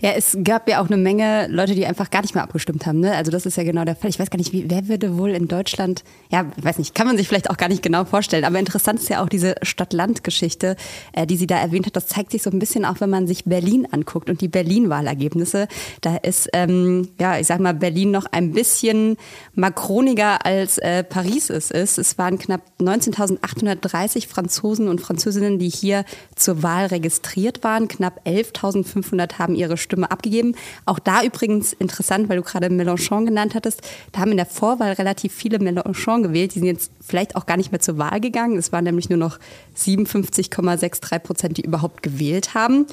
Ja, 0.00 0.12
es 0.12 0.36
gab 0.42 0.68
ja 0.68 0.82
auch 0.82 0.86
eine 0.86 0.96
Menge 0.96 1.46
Leute, 1.48 1.74
die 1.74 1.86
einfach 1.86 2.10
gar 2.10 2.22
nicht 2.22 2.34
mehr 2.34 2.44
abgestimmt 2.44 2.86
haben. 2.86 3.00
Ne? 3.00 3.14
Also 3.14 3.30
das 3.30 3.46
ist 3.46 3.56
ja 3.56 3.64
genau 3.64 3.84
der 3.84 3.96
Fall. 3.96 4.10
Ich 4.10 4.18
weiß 4.18 4.30
gar 4.30 4.38
nicht, 4.38 4.52
wie, 4.52 4.68
wer 4.68 4.88
würde 4.88 5.18
wohl 5.18 5.30
in 5.30 5.48
Deutschland, 5.48 6.04
ja, 6.30 6.46
ich 6.56 6.64
weiß 6.64 6.78
nicht, 6.78 6.94
kann 6.94 7.06
man 7.06 7.16
sich 7.16 7.28
vielleicht 7.28 7.50
auch 7.50 7.56
gar 7.56 7.68
nicht 7.68 7.82
genau 7.82 8.04
vorstellen. 8.04 8.44
Aber 8.44 8.58
interessant 8.58 9.00
ist 9.00 9.08
ja 9.08 9.22
auch 9.22 9.28
diese 9.28 9.54
Stadt-Land-Geschichte, 9.62 10.76
äh, 11.12 11.26
die 11.26 11.36
sie 11.36 11.46
da 11.46 11.58
erwähnt 11.58 11.86
hat. 11.86 11.96
Das 11.96 12.06
zeigt 12.06 12.32
sich 12.32 12.42
so 12.42 12.50
ein 12.50 12.58
bisschen 12.58 12.84
auch, 12.84 13.00
wenn 13.00 13.10
man 13.10 13.26
sich 13.26 13.44
Berlin 13.44 13.86
anguckt 13.90 14.30
und 14.30 14.40
die 14.40 14.48
Berlin-Wahlergebnisse. 14.48 15.68
Da 16.00 16.16
ist, 16.16 16.48
ähm, 16.52 17.08
ja, 17.20 17.38
ich 17.38 17.46
sag 17.46 17.60
mal, 17.60 17.74
Berlin 17.74 18.10
noch 18.10 18.26
ein 18.26 18.52
bisschen 18.52 19.16
makroniger 19.54 20.44
als 20.44 20.78
äh, 20.78 21.04
Paris 21.04 21.50
es 21.50 21.70
ist. 21.70 21.98
Es 21.98 22.18
waren 22.18 22.38
knapp 22.38 22.62
19.830 22.80 24.28
Franzosen 24.28 24.88
und 24.88 25.00
Französinnen, 25.00 25.58
die 25.58 25.68
hier 25.68 26.04
zur 26.34 26.62
Wahl 26.62 26.86
registriert 26.86 27.64
waren. 27.64 27.88
Knapp 27.88 28.20
11.500 28.26 29.38
haben 29.38 29.53
ihre 29.54 29.76
Stimme 29.76 30.10
abgegeben. 30.10 30.54
Auch 30.84 30.98
da 30.98 31.22
übrigens 31.22 31.72
interessant, 31.72 32.28
weil 32.28 32.36
du 32.36 32.42
gerade 32.42 32.68
Mélenchon 32.68 33.24
genannt 33.26 33.54
hattest. 33.54 33.82
Da 34.12 34.20
haben 34.20 34.30
in 34.30 34.36
der 34.36 34.46
Vorwahl 34.46 34.92
relativ 34.92 35.32
viele 35.32 35.58
Mélenchon 35.58 36.22
gewählt. 36.22 36.54
Die 36.54 36.60
sind 36.60 36.68
jetzt 36.68 36.90
vielleicht 37.00 37.36
auch 37.36 37.46
gar 37.46 37.56
nicht 37.56 37.72
mehr 37.72 37.80
zur 37.80 37.98
Wahl 37.98 38.20
gegangen. 38.20 38.56
Es 38.56 38.72
waren 38.72 38.84
nämlich 38.84 39.08
nur 39.08 39.18
noch 39.18 39.38
57,63 39.76 41.18
Prozent, 41.20 41.56
die 41.58 41.64
überhaupt 41.64 42.02
gewählt 42.02 42.54
haben. 42.54 42.86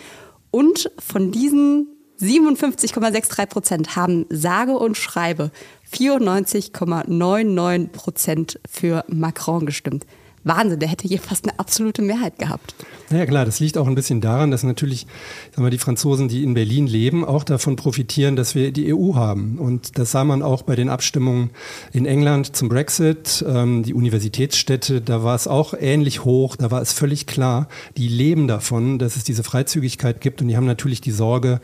Und 0.52 0.92
von 1.00 1.32
diesen 1.32 1.88
57,63 2.22 3.46
Prozent 3.48 3.96
haben 3.96 4.26
sage 4.30 4.74
und 4.74 4.96
schreibe 4.98 5.52
94,99 5.92 7.88
Prozent 7.88 8.60
für 8.70 9.04
Macron 9.08 9.66
gestimmt. 9.66 10.06
Wahnsinn, 10.44 10.80
der 10.80 10.90
hätte 10.90 11.08
hier 11.08 11.20
fast 11.20 11.48
eine 11.48 11.60
absolute 11.60 12.02
Mehrheit 12.02 12.38
gehabt. 12.40 12.76
Naja 13.12 13.26
klar, 13.26 13.46
das 13.46 13.60
liegt 13.60 13.78
auch 13.78 13.88
ein 13.88 13.96
bisschen 13.96 14.22
daran, 14.22 14.52
dass 14.52 14.64
natürlich 14.64 15.06
sagen 15.52 15.66
wir, 15.66 15.70
die 15.70 15.78
Franzosen, 15.78 16.30
die 16.30 16.44
in 16.44 16.54
Berlin 16.54 16.88
leben, 16.88 17.26
auch 17.26 17.44
davon 17.44 17.76
profitieren, 17.76 18.36
dass 18.38 18.56
wir 18.56 18.72
die 18.72 18.94
EU 18.94 19.16
haben. 19.16 19.60
Und 19.60 20.00
das 20.00 20.12
sah 20.12 20.24
man 20.24 20.42
auch 20.42 20.62
bei 20.62 20.76
den 20.76 20.88
Abstimmungen 20.88 21.50
in 21.92 22.06
England 22.06 22.56
zum 22.56 22.70
Brexit. 22.70 23.44
Ähm, 23.48 23.84
die 23.84 23.94
Universitätsstädte, 23.94 25.02
da 25.02 25.24
war 25.24 25.36
es 25.36 25.48
auch 25.48 25.74
ähnlich 25.78 26.24
hoch, 26.24 26.56
da 26.56 26.72
war 26.72 26.82
es 26.82 26.94
völlig 26.94 27.28
klar, 27.28 27.68
die 27.98 28.08
leben 28.08 28.48
davon, 28.48 28.98
dass 28.98 29.18
es 29.18 29.26
diese 29.26 29.44
Freizügigkeit 29.44 30.22
gibt. 30.22 30.42
Und 30.42 30.48
die 30.48 30.56
haben 30.56 30.66
natürlich 30.66 31.02
die 31.02 31.12
Sorge, 31.12 31.60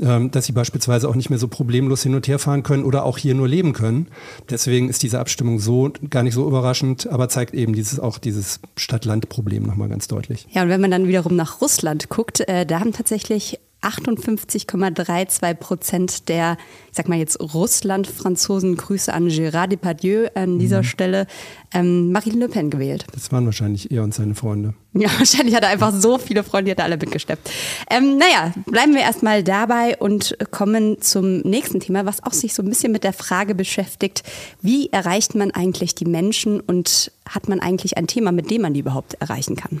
ähm, 0.00 0.30
dass 0.30 0.44
sie 0.44 0.52
beispielsweise 0.52 1.08
auch 1.08 1.14
nicht 1.14 1.30
mehr 1.30 1.38
so 1.38 1.48
problemlos 1.48 2.02
hin 2.02 2.14
und 2.14 2.28
her 2.28 2.38
fahren 2.38 2.62
können 2.62 2.84
oder 2.84 3.04
auch 3.04 3.16
hier 3.16 3.34
nur 3.34 3.48
leben 3.48 3.72
können. 3.72 4.08
Deswegen 4.50 4.90
ist 4.90 5.02
diese 5.02 5.18
Abstimmung 5.18 5.58
so 5.58 5.90
gar 6.10 6.22
nicht 6.22 6.34
so 6.34 6.46
überraschend, 6.46 7.08
aber 7.08 7.30
zeigt 7.30 7.54
eben 7.54 7.72
dieses 7.72 7.98
auch 7.98 8.18
dieses 8.24 8.60
Stadt-Land-Problem 8.76 9.62
nochmal 9.62 9.88
ganz 9.88 10.08
deutlich. 10.08 10.46
Ja, 10.50 10.62
und 10.62 10.68
wenn 10.68 10.80
man 10.80 10.90
dann 10.90 11.08
wiederum 11.08 11.36
nach 11.36 11.60
Russland 11.60 12.08
guckt, 12.08 12.40
äh, 12.48 12.66
da 12.66 12.80
haben 12.80 12.92
tatsächlich 12.92 13.58
58,32 13.82 15.54
Prozent 15.54 16.28
der, 16.28 16.56
ich 16.90 16.96
sag 16.96 17.08
mal 17.08 17.18
jetzt 17.18 17.40
Russland-Franzosen, 17.40 18.76
Grüße 18.76 19.12
an 19.12 19.28
Gérard 19.28 19.68
Depardieu 19.68 20.28
an 20.34 20.58
dieser 20.58 20.78
mhm. 20.78 20.84
Stelle, 20.84 21.26
ähm, 21.72 22.12
Marine 22.12 22.40
Le 22.40 22.48
Pen 22.48 22.70
gewählt. 22.70 23.06
Das 23.12 23.32
waren 23.32 23.46
wahrscheinlich 23.46 23.90
er 23.90 24.02
und 24.02 24.12
seine 24.12 24.34
Freunde. 24.34 24.74
Ja, 24.92 25.08
wahrscheinlich 25.18 25.54
hat 25.54 25.62
er 25.62 25.70
einfach 25.70 25.92
so 25.94 26.18
viele 26.18 26.42
Freunde, 26.42 26.66
die 26.66 26.70
hat 26.72 26.78
er 26.80 26.84
alle 26.84 26.96
mitgesteppt. 26.96 27.50
Ähm, 27.90 28.18
naja, 28.18 28.52
bleiben 28.66 28.94
wir 28.94 29.02
erstmal 29.02 29.42
dabei 29.42 29.96
und 29.96 30.36
kommen 30.50 31.00
zum 31.00 31.38
nächsten 31.40 31.80
Thema, 31.80 32.06
was 32.06 32.22
auch 32.22 32.32
sich 32.32 32.54
so 32.54 32.62
ein 32.62 32.68
bisschen 32.68 32.92
mit 32.92 33.04
der 33.04 33.12
Frage 33.12 33.54
beschäftigt, 33.54 34.22
wie 34.60 34.90
erreicht 34.90 35.34
man 35.34 35.52
eigentlich 35.52 35.94
die 35.94 36.06
Menschen 36.06 36.60
und 36.60 37.12
hat 37.28 37.48
man 37.48 37.60
eigentlich 37.60 37.96
ein 37.96 38.06
Thema, 38.06 38.32
mit 38.32 38.50
dem 38.50 38.62
man 38.62 38.74
die 38.74 38.80
überhaupt 38.80 39.14
erreichen 39.14 39.56
kann? 39.56 39.80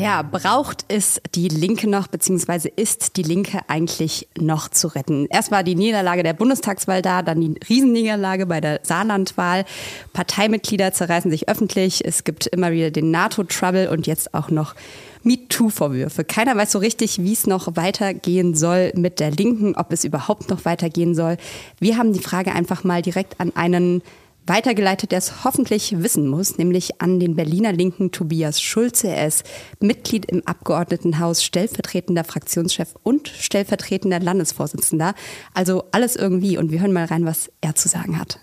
Ja, 0.00 0.22
braucht 0.22 0.86
es 0.88 1.20
die 1.34 1.48
Linke 1.48 1.86
noch, 1.86 2.06
beziehungsweise 2.06 2.68
ist 2.68 3.18
die 3.18 3.22
Linke 3.22 3.60
eigentlich 3.68 4.28
noch 4.38 4.70
zu 4.70 4.88
retten? 4.88 5.26
Erst 5.28 5.50
war 5.50 5.62
die 5.62 5.74
Niederlage 5.74 6.22
der 6.22 6.32
Bundestagswahl 6.32 7.02
da, 7.02 7.20
dann 7.20 7.42
die 7.42 7.60
Riesenniederlage 7.68 8.46
bei 8.46 8.62
der 8.62 8.80
Saarlandwahl. 8.82 9.66
Parteimitglieder 10.14 10.94
zerreißen 10.94 11.30
sich 11.30 11.50
öffentlich. 11.50 12.02
Es 12.02 12.24
gibt 12.24 12.46
immer 12.46 12.72
wieder 12.72 12.90
den 12.90 13.10
NATO-Trouble 13.10 13.90
und 13.90 14.06
jetzt 14.06 14.32
auch 14.32 14.48
noch 14.48 14.74
MeToo-Vorwürfe. 15.22 16.24
Keiner 16.24 16.56
weiß 16.56 16.72
so 16.72 16.78
richtig, 16.78 17.22
wie 17.22 17.34
es 17.34 17.46
noch 17.46 17.76
weitergehen 17.76 18.54
soll 18.54 18.92
mit 18.94 19.20
der 19.20 19.32
Linken, 19.32 19.74
ob 19.74 19.92
es 19.92 20.04
überhaupt 20.04 20.48
noch 20.48 20.64
weitergehen 20.64 21.14
soll. 21.14 21.36
Wir 21.78 21.98
haben 21.98 22.14
die 22.14 22.22
Frage 22.22 22.54
einfach 22.54 22.84
mal 22.84 23.02
direkt 23.02 23.38
an 23.38 23.52
einen 23.54 24.00
weitergeleitet, 24.46 25.12
der 25.12 25.18
es 25.18 25.44
hoffentlich 25.44 26.02
wissen 26.02 26.26
muss, 26.26 26.58
nämlich 26.58 27.00
an 27.00 27.20
den 27.20 27.36
Berliner 27.36 27.72
Linken 27.72 28.10
Tobias 28.10 28.60
Schulze. 28.60 29.08
Er 29.08 29.26
ist 29.26 29.44
Mitglied 29.80 30.26
im 30.26 30.46
Abgeordnetenhaus, 30.46 31.42
stellvertretender 31.42 32.24
Fraktionschef 32.24 32.94
und 33.02 33.28
stellvertretender 33.28 34.20
Landesvorsitzender. 34.20 35.14
Also 35.54 35.84
alles 35.92 36.16
irgendwie. 36.16 36.58
Und 36.58 36.72
wir 36.72 36.80
hören 36.80 36.92
mal 36.92 37.04
rein, 37.04 37.24
was 37.24 37.50
er 37.60 37.74
zu 37.74 37.88
sagen 37.88 38.18
hat. 38.18 38.40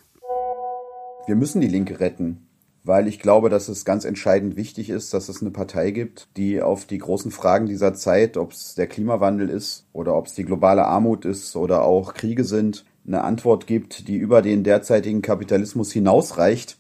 Wir 1.28 1.36
müssen 1.36 1.60
die 1.60 1.68
Linke 1.68 2.00
retten, 2.00 2.48
weil 2.86 3.08
ich 3.08 3.20
glaube, 3.20 3.50
dass 3.50 3.68
es 3.68 3.84
ganz 3.84 4.06
entscheidend 4.06 4.56
wichtig 4.56 4.90
ist, 4.90 5.14
dass 5.14 5.28
es 5.28 5.42
eine 5.42 5.52
Partei 5.52 5.92
gibt, 5.92 6.30
die 6.38 6.62
auf 6.62 6.86
die 6.86 7.00
großen 7.00 7.32
Fragen 7.32 7.66
dieser 7.66 7.94
Zeit, 7.94 8.38
ob 8.38 8.54
es 8.54 8.76
der 8.76 8.88
Klimawandel 8.88 9.50
ist 9.50 9.86
oder 9.92 10.16
ob 10.16 10.28
es 10.28 10.36
die 10.36 10.46
globale 10.46 10.86
Armut 10.86 11.26
ist 11.26 11.56
oder 11.58 11.84
auch 11.84 12.14
Kriege 12.14 12.46
sind, 12.46 12.86
eine 13.08 13.24
Antwort 13.24 13.68
gibt, 13.68 14.08
die 14.08 14.18
über 14.18 14.42
den 14.42 14.64
derzeitigen 14.64 15.22
Kapitalismus 15.22 15.92
hinausreicht. 15.92 16.78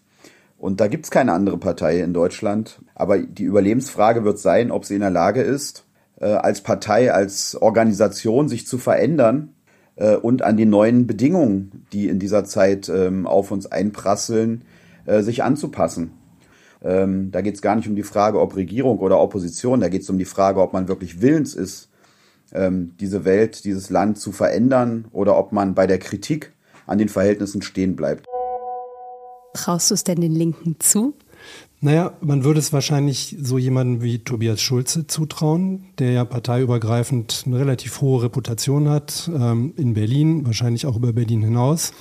Und 0.57 0.81
da 0.81 0.87
gibt 0.87 1.05
es 1.05 1.11
keine 1.11 1.33
andere 1.33 1.57
Partei 1.57 2.01
in 2.01 2.13
Deutschland. 2.13 2.79
Aber 2.95 3.17
die 3.19 3.43
Überlebensfrage 3.43 4.23
wird 4.23 4.39
sein, 4.39 4.71
ob 4.71 4.85
sie 4.85 4.95
in 4.95 5.01
der 5.01 5.09
Lage 5.09 5.41
ist, 5.41 5.85
äh, 6.19 6.25
als 6.25 6.61
Partei, 6.61 7.13
als 7.13 7.55
Organisation 7.55 8.49
sich 8.49 8.67
zu 8.67 8.77
verändern 8.77 9.53
äh, 9.95 10.15
und 10.15 10.41
an 10.41 10.57
die 10.57 10.65
neuen 10.65 11.07
Bedingungen, 11.07 11.85
die 11.93 12.07
in 12.07 12.19
dieser 12.19 12.43
Zeit 12.43 12.89
ähm, 12.89 13.27
auf 13.27 13.51
uns 13.51 13.67
einprasseln, 13.67 14.63
äh, 15.05 15.21
sich 15.21 15.43
anzupassen. 15.43 16.11
Ähm, 16.83 17.31
da 17.31 17.41
geht 17.41 17.55
es 17.55 17.61
gar 17.61 17.75
nicht 17.75 17.87
um 17.87 17.95
die 17.95 18.03
Frage, 18.03 18.39
ob 18.39 18.55
Regierung 18.55 18.99
oder 18.99 19.19
Opposition, 19.19 19.79
da 19.79 19.89
geht 19.89 20.03
es 20.03 20.09
um 20.09 20.17
die 20.17 20.25
Frage, 20.25 20.61
ob 20.61 20.73
man 20.73 20.87
wirklich 20.87 21.21
willens 21.21 21.55
ist, 21.55 21.86
ähm, 22.53 22.95
diese 22.99 23.25
Welt, 23.25 23.63
dieses 23.65 23.89
Land 23.89 24.19
zu 24.19 24.31
verändern 24.31 25.05
oder 25.11 25.37
ob 25.37 25.51
man 25.51 25.75
bei 25.75 25.87
der 25.87 25.99
Kritik 25.99 26.53
an 26.85 26.97
den 26.97 27.09
Verhältnissen 27.09 27.61
stehen 27.61 27.95
bleibt. 27.95 28.25
Traust 29.53 29.89
du 29.89 29.95
es 29.95 30.03
denn 30.03 30.21
den 30.21 30.33
Linken 30.33 30.79
zu? 30.79 31.15
Naja, 31.79 32.13
man 32.21 32.43
würde 32.43 32.59
es 32.59 32.73
wahrscheinlich 32.73 33.35
so 33.39 33.59
jemanden 33.59 34.01
wie 34.01 34.17
Tobias 34.17 34.59
Schulze 34.61 35.05
zutrauen, 35.05 35.85
der 35.99 36.11
ja 36.11 36.25
parteiübergreifend 36.25 37.43
eine 37.45 37.59
relativ 37.59 38.01
hohe 38.01 38.23
Reputation 38.23 38.89
hat, 38.89 39.29
ähm, 39.31 39.73
in 39.77 39.93
Berlin, 39.93 40.43
wahrscheinlich 40.47 40.87
auch 40.87 40.95
über 40.95 41.13
Berlin 41.13 41.43
hinaus. 41.43 41.93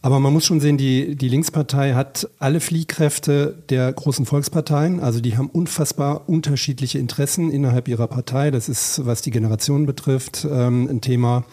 Aber 0.00 0.20
man 0.20 0.32
muss 0.32 0.46
schon 0.46 0.60
sehen, 0.60 0.78
die, 0.78 1.16
die 1.16 1.28
Linkspartei 1.28 1.92
hat 1.92 2.30
alle 2.38 2.60
Fliehkräfte 2.60 3.62
der 3.68 3.92
großen 3.92 4.24
Volksparteien. 4.24 5.00
Also 5.00 5.20
die 5.20 5.36
haben 5.36 5.50
unfassbar 5.50 6.26
unterschiedliche 6.26 6.98
Interessen 6.98 7.50
innerhalb 7.50 7.88
ihrer 7.88 8.06
Partei. 8.06 8.50
Das 8.50 8.70
ist, 8.70 9.04
was 9.04 9.20
die 9.20 9.30
Generation 9.30 9.84
betrifft, 9.84 10.46
ähm, 10.50 10.88
ein 10.88 11.02
Thema. 11.02 11.44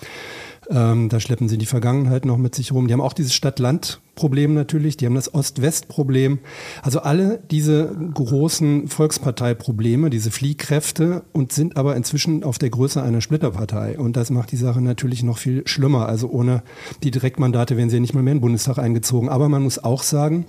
Ähm, 0.70 1.08
da 1.10 1.20
schleppen 1.20 1.48
sie 1.48 1.58
die 1.58 1.66
Vergangenheit 1.66 2.26
noch 2.26 2.38
mit 2.38 2.54
sich 2.54 2.72
rum. 2.72 2.88
Die 2.88 2.94
haben 2.94 3.02
auch 3.02 3.14
dieses 3.14 3.34
Stadt-Land-Problem 3.34 4.54
natürlich, 4.54 4.98
die 4.98 5.06
haben 5.06 5.16
das 5.16 5.34
Ost-West-Problem. 5.34 6.40
Also 6.82 7.00
alle 7.00 7.42
diese 7.50 7.96
großen 8.14 8.90
Volksparteiprobleme, 8.90 10.10
diese 10.10 10.30
Fliehkräfte 10.30 11.24
und 11.32 11.54
sind 11.54 11.78
aber 11.78 11.96
inzwischen 11.96 12.44
auf 12.44 12.58
der 12.58 12.70
Größe 12.70 13.02
einer 13.02 13.22
Splitterpartei. 13.22 13.98
Und 13.98 14.18
das 14.18 14.30
macht 14.30 14.52
die 14.52 14.58
Sache 14.58 14.82
natürlich 14.82 15.24
noch 15.24 15.38
viel 15.38 15.66
schlimmer. 15.68 16.08
Also 16.10 16.30
ohne 16.30 16.64
die 17.02 17.12
Direktmandate 17.12 17.78
wären 17.78 17.90
sie 17.90 17.96
ja 17.96 18.02
nicht 18.02 18.14
mal 18.14 18.24
mehr 18.24 18.34
in 18.34 18.40
den 18.40 18.42
Bundestag 18.42 18.78
eingezogen. 18.78 19.30
Aber 19.30 19.48
man 19.48 19.64
muss 19.64 19.82
auch 19.82 20.04
sagen, 20.04 20.48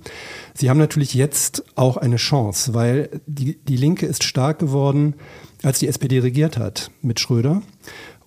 sie 0.54 0.68
haben 0.68 0.78
natürlich 0.78 1.14
jetzt 1.14 1.64
auch 1.76 1.96
eine 1.96 2.16
Chance, 2.16 2.74
weil 2.74 3.20
die, 3.26 3.56
die 3.56 3.76
Linke 3.76 4.06
ist 4.06 4.24
stark 4.24 4.58
geworden, 4.58 5.14
als 5.62 5.78
die 5.78 5.88
SPD 5.88 6.20
regiert 6.20 6.58
hat 6.58 6.90
mit 7.02 7.20
Schröder 7.20 7.62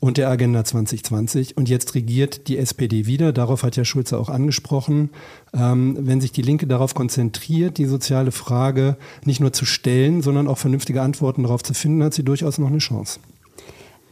und 0.01 0.17
der 0.17 0.29
Agenda 0.29 0.63
2020. 0.65 1.55
Und 1.55 1.69
jetzt 1.69 1.95
regiert 1.95 2.47
die 2.47 2.57
SPD 2.57 3.05
wieder. 3.05 3.31
Darauf 3.31 3.63
hat 3.63 3.77
ja 3.77 3.85
Schulze 3.85 4.17
auch 4.17 4.29
angesprochen. 4.29 5.11
Ähm, 5.53 5.95
wenn 5.99 6.19
sich 6.19 6.31
die 6.31 6.41
Linke 6.41 6.67
darauf 6.67 6.95
konzentriert, 6.95 7.77
die 7.77 7.85
soziale 7.85 8.31
Frage 8.31 8.97
nicht 9.23 9.39
nur 9.39 9.53
zu 9.53 9.65
stellen, 9.65 10.21
sondern 10.21 10.47
auch 10.47 10.57
vernünftige 10.57 11.01
Antworten 11.01 11.43
darauf 11.43 11.63
zu 11.63 11.73
finden, 11.73 12.03
hat 12.03 12.13
sie 12.13 12.23
durchaus 12.23 12.57
noch 12.57 12.67
eine 12.67 12.79
Chance. 12.79 13.19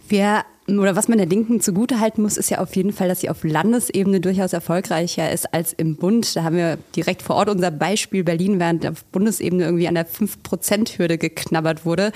Wir 0.10 0.44
oder 0.68 0.96
was 0.96 1.08
man 1.08 1.18
der 1.18 1.28
Linken 1.28 1.62
zugutehalten 1.62 2.22
muss, 2.22 2.38
ist 2.38 2.52
ja 2.52 2.60
auf 2.60 2.76
jeden 2.76 2.94
Fall, 2.94 3.08
dass 3.08 3.22
sie 3.22 3.30
auf 3.30 3.44
Landesebene 3.44 4.20
durchaus 4.20 4.54
erfolgreicher 4.54 5.32
ist 5.32 5.52
als 5.54 5.74
im 5.74 5.96
Bund. 5.96 6.36
Da 6.36 6.44
haben 6.44 6.58
wir 6.58 6.78
direkt 6.96 7.22
vor 7.24 7.38
Ort 7.38 7.50
unser 7.50 7.72
Beispiel 7.72 8.24
Berlin, 8.24 8.60
während 8.60 8.86
auf 8.86 9.04
Bundesebene 9.06 9.64
irgendwie 9.64 9.88
an 9.88 9.96
der 9.96 10.08
5-Prozent-Hürde 10.08 11.18
geknabbert 11.18 11.86
wurde, 11.86 12.12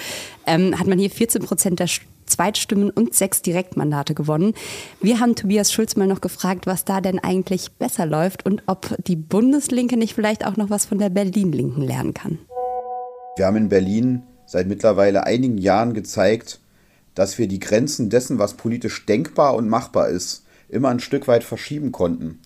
ähm, 0.46 0.78
hat 0.78 0.88
man 0.88 1.00
hier 1.00 1.10
14 1.10 1.42
Prozent 1.44 1.80
der 1.80 1.88
Zweitstimmen 2.26 2.90
und 2.90 3.14
sechs 3.14 3.42
Direktmandate 3.42 4.14
gewonnen. 4.14 4.54
Wir 5.02 5.20
haben 5.20 5.36
Tobias 5.36 5.74
Schulz 5.74 5.96
mal 5.96 6.08
noch 6.08 6.22
gefragt, 6.22 6.68
was 6.68 6.86
da 6.86 7.02
denn 7.02 7.20
eigentlich 7.20 7.72
besser 7.74 8.06
läuft 8.06 8.46
und 8.46 8.64
ob 8.68 8.96
die 9.06 9.16
Bundeslinke 9.16 9.98
nicht 9.98 10.14
vielleicht 10.14 10.46
auch 10.46 10.58
noch 10.58 10.70
was 10.70 10.86
von 10.86 11.00
der 11.00 11.10
Berlin-Linken 11.10 11.82
lernen 11.82 12.14
kann. 12.14 12.40
Wir 13.36 13.46
haben 13.46 13.58
in 13.58 13.70
Berlin 13.70 14.24
seit 14.46 14.68
mittlerweile 14.68 15.26
einigen 15.26 15.58
Jahren 15.58 15.94
gezeigt, 15.94 16.60
dass 17.16 17.38
wir 17.38 17.48
die 17.48 17.60
Grenzen 17.60 18.10
dessen, 18.10 18.40
was 18.40 18.56
politisch 18.56 19.06
denkbar 19.06 19.56
und 19.56 19.70
machbar 19.70 20.10
ist, 20.10 20.44
immer 20.70 20.90
ein 20.90 21.00
Stück 21.00 21.28
weit 21.28 21.44
verschieben 21.44 21.92
konnten. 21.92 22.40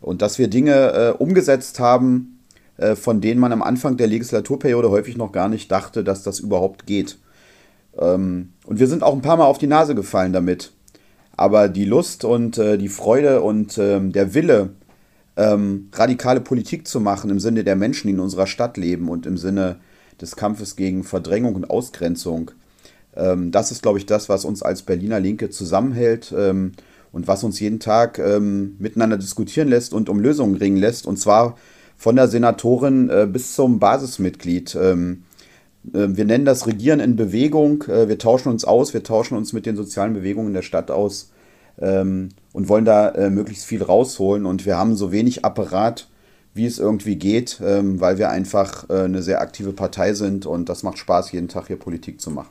Und 0.00 0.22
dass 0.22 0.38
wir 0.38 0.48
Dinge 0.48 0.92
äh, 0.92 1.10
umgesetzt 1.10 1.78
haben, 1.78 2.40
äh, 2.76 2.96
von 2.96 3.20
denen 3.20 3.40
man 3.40 3.52
am 3.52 3.62
Anfang 3.62 3.96
der 3.96 4.08
Legislaturperiode 4.08 4.90
häufig 4.90 5.16
noch 5.16 5.32
gar 5.32 5.48
nicht 5.48 5.70
dachte, 5.70 6.02
dass 6.02 6.22
das 6.22 6.40
überhaupt 6.40 6.86
geht. 6.86 7.18
Ähm, 7.98 8.52
und 8.66 8.80
wir 8.80 8.88
sind 8.88 9.02
auch 9.02 9.14
ein 9.14 9.22
paar 9.22 9.36
Mal 9.36 9.46
auf 9.46 9.58
die 9.58 9.66
Nase 9.66 9.94
gefallen 9.94 10.32
damit. 10.32 10.72
Aber 11.36 11.68
die 11.68 11.84
Lust 11.84 12.24
und 12.24 12.58
äh, 12.58 12.76
die 12.78 12.88
Freude 12.88 13.42
und 13.42 13.78
ähm, 13.78 14.12
der 14.12 14.34
Wille, 14.34 14.70
ähm, 15.36 15.88
radikale 15.92 16.40
Politik 16.40 16.86
zu 16.86 17.00
machen 17.00 17.30
im 17.30 17.40
Sinne 17.40 17.64
der 17.64 17.76
Menschen, 17.76 18.08
die 18.08 18.14
in 18.14 18.20
unserer 18.20 18.46
Stadt 18.46 18.76
leben 18.76 19.08
und 19.08 19.24
im 19.24 19.38
Sinne 19.38 19.76
des 20.20 20.36
Kampfes 20.36 20.76
gegen 20.76 21.04
Verdrängung 21.04 21.54
und 21.54 21.70
Ausgrenzung, 21.70 22.50
ähm, 23.16 23.50
das 23.50 23.70
ist, 23.70 23.82
glaube 23.82 23.98
ich, 23.98 24.06
das, 24.06 24.28
was 24.28 24.44
uns 24.44 24.62
als 24.62 24.82
Berliner 24.82 25.20
Linke 25.20 25.50
zusammenhält 25.50 26.32
ähm, 26.36 26.72
und 27.12 27.28
was 27.28 27.44
uns 27.44 27.60
jeden 27.60 27.80
Tag 27.80 28.18
ähm, 28.18 28.76
miteinander 28.78 29.18
diskutieren 29.18 29.68
lässt 29.68 29.92
und 29.92 30.08
um 30.08 30.20
Lösungen 30.20 30.56
ringen 30.56 30.78
lässt. 30.78 31.06
Und 31.06 31.18
zwar 31.18 31.56
von 31.96 32.16
der 32.16 32.28
Senatorin 32.28 33.10
äh, 33.10 33.28
bis 33.30 33.54
zum 33.54 33.78
Basismitglied. 33.78 34.74
Ähm, 34.80 35.24
äh, 35.92 36.08
wir 36.08 36.24
nennen 36.24 36.44
das 36.44 36.66
Regieren 36.66 37.00
in 37.00 37.16
Bewegung. 37.16 37.82
Äh, 37.84 38.08
wir 38.08 38.18
tauschen 38.18 38.48
uns 38.48 38.64
aus, 38.64 38.94
wir 38.94 39.02
tauschen 39.02 39.36
uns 39.36 39.52
mit 39.52 39.66
den 39.66 39.76
sozialen 39.76 40.14
Bewegungen 40.14 40.54
der 40.54 40.62
Stadt 40.62 40.90
aus 40.90 41.30
ähm, 41.78 42.30
und 42.52 42.68
wollen 42.68 42.84
da 42.84 43.10
äh, 43.10 43.30
möglichst 43.30 43.66
viel 43.66 43.82
rausholen. 43.82 44.46
Und 44.46 44.64
wir 44.64 44.78
haben 44.78 44.96
so 44.96 45.12
wenig 45.12 45.44
Apparat, 45.44 46.08
wie 46.54 46.66
es 46.66 46.78
irgendwie 46.78 47.16
geht, 47.16 47.60
ähm, 47.64 48.00
weil 48.00 48.18
wir 48.18 48.30
einfach 48.30 48.90
eine 48.90 49.22
sehr 49.22 49.40
aktive 49.40 49.72
Partei 49.72 50.12
sind 50.12 50.44
und 50.44 50.68
das 50.68 50.82
macht 50.82 50.98
Spaß, 50.98 51.32
jeden 51.32 51.48
Tag 51.48 51.68
hier 51.68 51.78
Politik 51.78 52.20
zu 52.20 52.30
machen. 52.30 52.50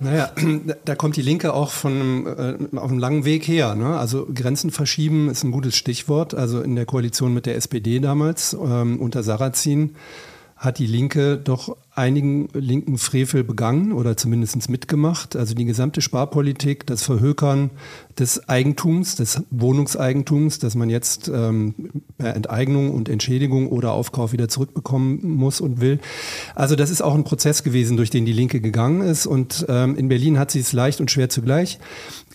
Naja, 0.00 0.32
da 0.84 0.94
kommt 0.94 1.16
die 1.16 1.22
Linke 1.22 1.52
auch 1.52 1.70
von 1.70 2.26
äh, 2.26 2.76
auf 2.76 2.90
einem 2.90 2.98
langen 2.98 3.24
Weg 3.24 3.46
her. 3.46 3.74
Ne? 3.74 3.98
Also 3.98 4.26
Grenzen 4.34 4.70
verschieben 4.70 5.28
ist 5.28 5.44
ein 5.44 5.50
gutes 5.50 5.76
Stichwort. 5.76 6.34
Also 6.34 6.60
in 6.62 6.74
der 6.74 6.86
Koalition 6.86 7.34
mit 7.34 7.46
der 7.46 7.56
SPD 7.56 8.00
damals 8.00 8.54
ähm, 8.54 8.98
unter 8.98 9.22
Sarrazin 9.22 9.94
hat 10.60 10.78
die 10.78 10.86
Linke 10.86 11.38
doch 11.38 11.74
einigen 11.94 12.48
linken 12.52 12.98
Frevel 12.98 13.42
begangen 13.44 13.92
oder 13.92 14.14
zumindest 14.18 14.68
mitgemacht. 14.68 15.34
Also 15.34 15.54
die 15.54 15.64
gesamte 15.64 16.02
Sparpolitik, 16.02 16.86
das 16.86 17.02
Verhökern 17.02 17.70
des 18.18 18.46
Eigentums, 18.46 19.16
des 19.16 19.42
Wohnungseigentums, 19.50 20.58
das 20.58 20.74
man 20.74 20.90
jetzt 20.90 21.28
ähm, 21.28 21.74
per 22.18 22.36
Enteignung 22.36 22.90
und 22.90 23.08
Entschädigung 23.08 23.70
oder 23.70 23.92
Aufkauf 23.92 24.32
wieder 24.32 24.48
zurückbekommen 24.48 25.20
muss 25.22 25.62
und 25.62 25.80
will. 25.80 25.98
Also 26.54 26.76
das 26.76 26.90
ist 26.90 27.00
auch 27.00 27.14
ein 27.14 27.24
Prozess 27.24 27.62
gewesen, 27.62 27.96
durch 27.96 28.10
den 28.10 28.26
die 28.26 28.34
Linke 28.34 28.60
gegangen 28.60 29.00
ist. 29.00 29.26
Und 29.26 29.64
ähm, 29.70 29.96
in 29.96 30.08
Berlin 30.08 30.38
hat 30.38 30.50
sie 30.50 30.60
es 30.60 30.74
leicht 30.74 31.00
und 31.00 31.10
schwer 31.10 31.30
zugleich. 31.30 31.78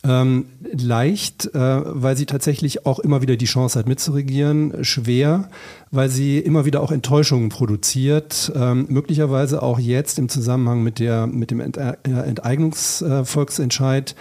Ähm, 0.08 0.46
leicht, 0.72 1.54
äh, 1.54 1.60
weil 1.60 2.16
sie 2.16 2.26
tatsächlich 2.26 2.86
auch 2.86 3.00
immer 3.00 3.22
wieder 3.22 3.36
die 3.38 3.46
Chance 3.46 3.80
hat 3.80 3.88
mitzuregieren. 3.88 4.84
Schwer, 4.84 5.50
weil 5.92 6.10
sie 6.10 6.40
immer 6.40 6.66
wieder 6.66 6.82
auch 6.82 6.92
Enttäuschungen 6.92 7.50
produziert. 7.50 8.52
Ähm, 8.56 8.86
möglicherweise 8.90 9.64
auch 9.64 9.80
jetzt 9.80 10.20
im 10.20 10.30
Zusammenhang 10.30 10.84
mit, 10.84 11.00
der, 11.00 11.28
mit 11.28 11.52
dem 11.52 11.60
äh, 11.60 11.96
Enteignungsvolksentscheid 12.04 14.16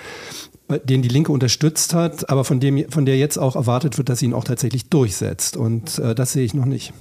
den 0.84 1.02
die 1.02 1.08
Linke 1.08 1.30
unterstützt 1.30 1.92
hat, 1.92 2.30
aber 2.30 2.42
von, 2.42 2.58
dem, 2.58 2.90
von 2.90 3.04
der 3.04 3.18
jetzt 3.18 3.36
auch 3.36 3.54
erwartet 3.54 3.98
wird, 3.98 4.08
dass 4.08 4.20
sie 4.20 4.26
ihn 4.26 4.32
auch 4.32 4.44
tatsächlich 4.44 4.88
durchsetzt. 4.88 5.58
Und 5.58 5.98
äh, 5.98 6.14
das 6.14 6.32
sehe 6.32 6.44
ich 6.44 6.54
noch 6.54 6.64
nicht. 6.64 6.94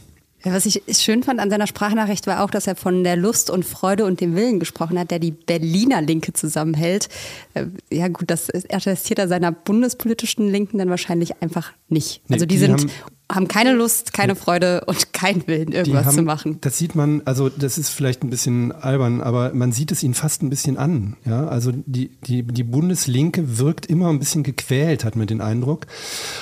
Was 0.44 0.66
ich 0.66 0.82
schön 0.98 1.24
fand 1.24 1.40
an 1.40 1.50
seiner 1.50 1.68
Sprachnachricht 1.68 2.28
war 2.28 2.44
auch, 2.44 2.50
dass 2.50 2.68
er 2.68 2.76
von 2.76 3.04
der 3.04 3.16
Lust 3.16 3.50
und 3.50 3.64
Freude 3.64 4.06
und 4.06 4.20
dem 4.20 4.36
Willen 4.36 4.60
gesprochen 4.60 5.00
hat, 5.00 5.10
der 5.10 5.20
die 5.20 5.32
Berliner 5.32 6.02
Linke 6.02 6.34
zusammenhält. 6.34 7.08
Äh, 7.54 7.68
ja 7.90 8.10
gut, 8.10 8.30
das 8.30 8.50
attestiert 8.70 9.20
er 9.20 9.28
seiner 9.28 9.52
bundespolitischen 9.52 10.50
Linken 10.50 10.80
dann 10.80 10.90
wahrscheinlich 10.90 11.42
einfach 11.42 11.72
nicht. 11.88 12.22
Also 12.30 12.46
die, 12.46 12.56
die 12.56 12.60
sind 12.60 12.88
haben 13.32 13.48
keine 13.48 13.74
Lust, 13.74 14.14
keine 14.14 14.36
Freude 14.36 14.84
und 14.86 15.14
keinen 15.14 15.48
Willen, 15.48 15.72
irgendwas 15.72 16.06
haben, 16.06 16.16
zu 16.16 16.22
machen. 16.24 16.58
Das 16.62 16.78
sieht 16.78 16.94
man, 16.94 17.22
also 17.26 17.50
das 17.50 17.78
ist 17.78 17.90
vielleicht 17.90 18.24
ein 18.24 18.30
bisschen 18.30 18.72
albern, 18.72 19.22
aber 19.22 19.54
man 19.54 19.72
sieht 19.72 19.92
es 19.92 20.04
ihnen 20.04 20.14
fast 20.14 20.44
ein 20.44 20.50
bisschen 20.50 20.78
an. 20.78 21.16
Ja? 21.26 21.48
Also 21.48 21.72
die, 21.74 22.10
die, 22.28 22.44
die 22.44 22.64
Bundeslinke 22.64 23.58
wirkt 23.58 23.86
immer 23.86 24.10
ein 24.10 24.20
bisschen 24.20 24.44
gequält, 24.44 25.06
hat 25.06 25.16
man 25.16 25.26
den 25.28 25.42
Eindruck. 25.42 25.88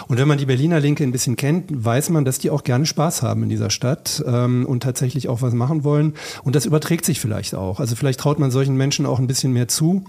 Und 0.07 0.17
wenn 0.17 0.27
man 0.27 0.39
die 0.39 0.47
Berliner 0.47 0.79
Linke 0.79 1.03
ein 1.03 1.11
bisschen 1.11 1.35
kennt, 1.35 1.65
weiß 1.71 2.09
man, 2.09 2.25
dass 2.25 2.39
die 2.39 2.49
auch 2.49 2.63
gerne 2.63 2.85
Spaß 2.85 3.21
haben 3.21 3.43
in 3.43 3.49
dieser 3.49 3.69
Stadt 3.69 4.23
ähm, 4.25 4.65
und 4.65 4.81
tatsächlich 4.81 5.29
auch 5.29 5.41
was 5.41 5.53
machen 5.53 5.83
wollen. 5.83 6.15
Und 6.43 6.55
das 6.55 6.65
überträgt 6.65 7.05
sich 7.05 7.19
vielleicht 7.19 7.53
auch. 7.53 7.79
Also 7.79 7.95
vielleicht 7.95 8.19
traut 8.19 8.39
man 8.39 8.49
solchen 8.49 8.75
Menschen 8.75 9.05
auch 9.05 9.19
ein 9.19 9.27
bisschen 9.27 9.53
mehr 9.53 9.67
zu, 9.67 10.03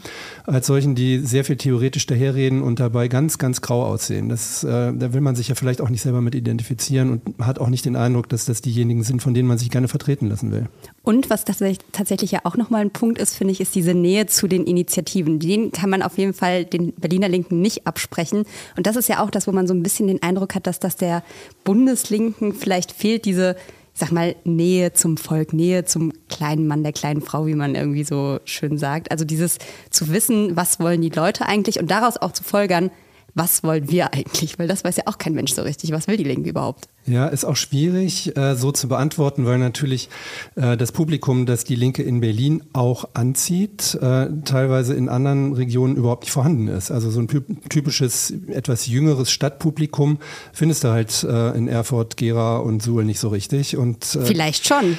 als 0.47 0.67
solchen, 0.67 0.95
die 0.95 1.19
sehr 1.19 1.45
viel 1.45 1.57
theoretisch 1.57 2.07
daherreden 2.07 2.63
und 2.63 2.81
dabei 2.81 3.09
ganz, 3.09 3.37
ganz 3.37 3.61
grau 3.61 3.85
aussehen. 3.85 4.31
Das, 4.31 4.65
äh, 4.65 4.93
da 4.95 5.13
will 5.13 5.21
man 5.21 5.37
sich 5.37 5.49
ja 5.49 5.55
vielleicht 5.55 5.83
auch 5.83 5.91
nicht 5.91 6.03
selber 6.03 6.23
mit 6.23 6.35
identifizieren 6.35 6.62
identifizieren 6.63 7.11
und 7.11 7.45
hat 7.45 7.59
auch 7.59 7.69
nicht 7.69 7.85
den 7.85 7.97
Eindruck, 7.97 8.29
dass 8.29 8.45
das 8.45 8.63
diejenigen 8.63 9.03
sind, 9.03 9.23
von 9.23 9.35
denen 9.35 9.49
man 9.49 9.59
sich 9.59 9.71
gerne 9.71 9.89
vertreten 9.89 10.29
lassen 10.29 10.53
will. 10.53 10.69
Und 11.03 11.31
was 11.31 11.45
tatsächlich 11.45 12.31
ja 12.31 12.41
auch 12.45 12.57
nochmal 12.57 12.83
ein 12.83 12.91
Punkt 12.91 13.19
ist, 13.19 13.35
finde 13.35 13.53
ich, 13.53 13.61
ist 13.61 13.75
diese 13.75 13.95
Nähe 13.95 14.27
zu 14.27 14.47
den 14.47 14.65
Initiativen. 14.65 15.39
Den 15.39 15.73
kann 15.73 15.91
man 15.91 16.03
auf 16.03 16.19
jeden 16.19 16.35
Fall 16.35 16.65
den 16.65 16.93
Berliner 16.93 17.29
Linken 17.29 17.61
nicht 17.61 17.87
absprechen. 17.87 18.45
Und 18.77 18.87
das 18.87 18.97
ist 18.97 19.09
ja 19.09 19.23
auch 19.23 19.31
das, 19.31 19.47
wo 19.47 19.53
man 19.53 19.67
so 19.67 19.75
ein 19.75 19.83
bisschen 19.83 20.07
den 20.07 20.23
Eindruck 20.23 20.55
hat, 20.55 20.67
dass 20.67 20.79
das 20.79 20.97
der 20.97 21.23
Bundeslinken 21.65 22.55
vielleicht 22.55 22.93
fehlt, 22.93 23.25
diese 23.25 23.57
ich 23.95 24.01
sag 24.01 24.11
mal, 24.11 24.35
Nähe 24.45 24.95
zum 24.95 25.19
Volk, 25.19 25.53
Nähe 25.53 25.85
zum 25.85 26.15
kleinen 26.31 26.67
Mann, 26.67 26.83
der 26.83 26.95
kleinen 26.95 27.21
Frau, 27.21 27.47
wie 27.47 27.55
man 27.55 27.75
irgendwie 27.75 28.05
so 28.05 28.39
schön 28.47 28.79
sagt. 28.79 29.11
Also 29.11 29.27
dieses 29.27 29.59
zu 29.91 30.09
wissen, 30.09 30.57
was 30.57 30.81
wollen 30.81 31.03
die 31.03 31.11
Leute 31.11 31.45
eigentlich 31.45 31.79
und 31.79 31.91
daraus 31.91 32.17
auch 32.17 32.33
zu 32.33 32.43
folgern, 32.43 32.91
was 33.35 33.63
wollen 33.63 33.91
wir 33.91 34.13
eigentlich? 34.13 34.59
Weil 34.59 34.69
das 34.69 34.85
weiß 34.85 34.97
ja 34.97 35.05
auch 35.07 35.17
kein 35.17 35.33
Mensch 35.33 35.53
so 35.53 35.63
richtig. 35.63 35.91
Was 35.93 36.07
will 36.07 36.17
die 36.17 36.25
Linke 36.25 36.51
überhaupt? 36.51 36.89
Ja, 37.07 37.27
ist 37.27 37.45
auch 37.45 37.57
schwierig 37.57 38.37
äh, 38.37 38.55
so 38.55 38.73
zu 38.73 38.89
beantworten, 38.89 39.47
weil 39.47 39.59
natürlich 39.59 40.09
äh, 40.55 40.77
das 40.77 40.93
Publikum, 40.93 41.47
das 41.47 41.65
die 41.65 41.75
Linke 41.75 42.03
in 42.03 42.21
Berlin 42.21 42.63
auch 42.75 43.09
anzieht, 43.15 43.95
äh, 44.01 44.29
teilweise 44.45 44.95
in 44.95 45.09
anderen 45.09 45.55
Regionen 45.55 45.97
überhaupt 45.97 46.25
nicht 46.25 46.33
vorhanden 46.33 46.69
ist. 46.69 46.91
Also 46.91 47.11
so 47.11 47.21
ein 47.21 47.29
typisches, 47.69 48.33
etwas 48.49 48.87
jüngeres 48.87 49.31
Stadtpublikum 49.31 50.19
findest 50.53 50.85
du 50.85 50.89
halt 50.89 51.25
äh, 51.25 51.57
in 51.57 51.69
Erfurt, 51.69 52.17
Gera 52.19 52.59
und 52.59 52.83
Suhl 52.83 53.05
nicht 53.05 53.19
so 53.19 53.29
richtig. 53.29 53.77
Und, 53.77 54.15
äh, 54.15 54.27
Vielleicht 54.27 54.67
schon. 54.67 54.99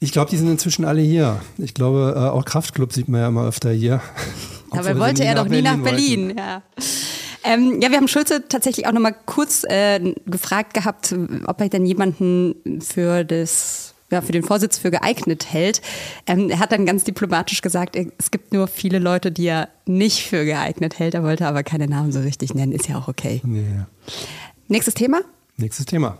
Ich 0.00 0.12
glaube, 0.12 0.30
die 0.30 0.38
sind 0.38 0.50
inzwischen 0.50 0.84
alle 0.84 1.02
hier. 1.02 1.40
Ich 1.58 1.74
glaube, 1.74 2.14
äh, 2.16 2.20
auch 2.20 2.44
Kraftclub 2.44 2.92
sieht 2.92 3.08
man 3.08 3.20
ja 3.20 3.28
immer 3.28 3.46
öfter 3.46 3.70
hier. 3.70 4.00
Dabei 4.72 4.96
wollte 4.98 5.24
er 5.24 5.36
doch 5.36 5.46
nie 5.46 5.62
nach 5.62 5.76
Berlin. 5.78 6.34
Berlin. 6.34 6.38
Ja. 6.38 6.62
Ähm, 7.44 7.80
ja, 7.80 7.90
wir 7.90 7.96
haben 7.96 8.08
Schulze 8.08 8.46
tatsächlich 8.48 8.86
auch 8.86 8.92
nochmal 8.92 9.14
kurz 9.26 9.64
äh, 9.64 10.14
gefragt 10.26 10.74
gehabt, 10.74 11.14
ob 11.46 11.60
er 11.60 11.68
denn 11.68 11.86
jemanden 11.86 12.80
für 12.82 13.24
das 13.24 13.94
ja, 14.10 14.20
für 14.20 14.32
den 14.32 14.42
Vorsitz 14.42 14.76
für 14.78 14.90
geeignet 14.90 15.52
hält. 15.52 15.80
Ähm, 16.26 16.50
er 16.50 16.58
hat 16.58 16.72
dann 16.72 16.84
ganz 16.84 17.04
diplomatisch 17.04 17.62
gesagt, 17.62 17.96
es 17.96 18.30
gibt 18.30 18.52
nur 18.52 18.66
viele 18.66 18.98
Leute, 18.98 19.30
die 19.30 19.46
er 19.46 19.68
nicht 19.86 20.26
für 20.26 20.44
geeignet 20.44 20.98
hält. 20.98 21.14
Er 21.14 21.22
wollte 21.22 21.46
aber 21.46 21.62
keine 21.62 21.86
Namen 21.86 22.10
so 22.10 22.20
richtig 22.20 22.54
nennen, 22.54 22.72
ist 22.72 22.88
ja 22.88 22.98
auch 22.98 23.08
okay. 23.08 23.40
Ja. 23.44 23.86
Nächstes 24.68 24.94
Thema? 24.94 25.20
Nächstes 25.56 25.86
Thema. 25.86 26.18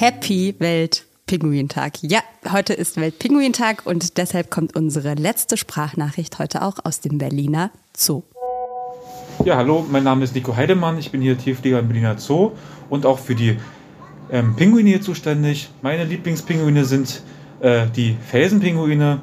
Happy 0.00 0.54
Welt-Pinguintag. 0.60 2.04
Ja, 2.04 2.20
heute 2.52 2.72
ist 2.72 2.98
Weltpinguintag 2.98 3.84
und 3.84 4.16
deshalb 4.16 4.48
kommt 4.48 4.76
unsere 4.76 5.14
letzte 5.14 5.56
Sprachnachricht 5.56 6.38
heute 6.38 6.62
auch 6.62 6.76
aus 6.84 7.00
dem 7.00 7.18
Berliner 7.18 7.72
Zoo. 7.96 8.22
Ja, 9.44 9.56
hallo, 9.56 9.84
mein 9.90 10.04
Name 10.04 10.22
ist 10.22 10.36
Nico 10.36 10.54
Heidemann. 10.54 10.98
Ich 10.98 11.10
bin 11.10 11.20
hier 11.20 11.36
Tierpfleger 11.36 11.80
im 11.80 11.88
Berliner 11.88 12.16
Zoo 12.16 12.52
und 12.88 13.06
auch 13.06 13.18
für 13.18 13.34
die 13.34 13.56
ähm, 14.30 14.54
Pinguine 14.54 14.88
hier 14.88 15.02
zuständig. 15.02 15.68
Meine 15.82 16.04
Lieblingspinguine 16.04 16.84
sind 16.84 17.24
äh, 17.58 17.88
die 17.88 18.16
Felsenpinguine. 18.30 19.20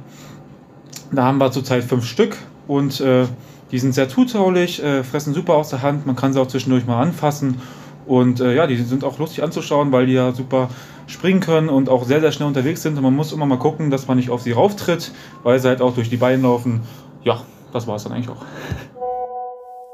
Da 1.09 1.23
haben 1.23 1.37
wir 1.37 1.53
zurzeit 1.53 1.85
fünf 1.85 2.05
Stück 2.05 2.35
und 2.67 2.99
äh, 2.99 3.27
die 3.71 3.79
sind 3.79 3.93
sehr 3.93 4.09
zutraulich, 4.09 4.83
äh, 4.83 5.05
fressen 5.05 5.33
super 5.33 5.53
aus 5.53 5.69
der 5.69 5.83
Hand. 5.83 6.05
Man 6.05 6.17
kann 6.17 6.33
sie 6.33 6.41
auch 6.41 6.47
zwischendurch 6.47 6.85
mal 6.85 7.01
anfassen 7.01 7.61
und 8.05 8.39
äh, 8.39 8.55
ja, 8.55 8.67
die 8.67 8.77
sind 8.77 9.03
auch 9.03 9.17
lustig 9.19 9.43
anzuschauen, 9.43 9.91
weil 9.91 10.05
die 10.05 10.13
ja 10.13 10.31
super 10.31 10.69
springen 11.07 11.39
können 11.39 11.69
und 11.69 11.89
auch 11.89 12.03
sehr, 12.03 12.21
sehr 12.21 12.31
schnell 12.31 12.47
unterwegs 12.47 12.81
sind. 12.81 12.97
Und 12.97 13.03
man 13.03 13.15
muss 13.15 13.31
immer 13.31 13.45
mal 13.45 13.59
gucken, 13.59 13.89
dass 13.89 14.07
man 14.07 14.17
nicht 14.17 14.29
auf 14.29 14.41
sie 14.41 14.51
rauftritt, 14.51 15.11
weil 15.43 15.59
sie 15.59 15.67
halt 15.67 15.81
auch 15.81 15.93
durch 15.93 16.09
die 16.09 16.17
Beine 16.17 16.43
laufen. 16.43 16.81
Ja, 17.23 17.41
das 17.73 17.87
war 17.87 17.95
es 17.95 18.03
dann 18.03 18.13
eigentlich 18.13 18.29
auch. 18.29 18.45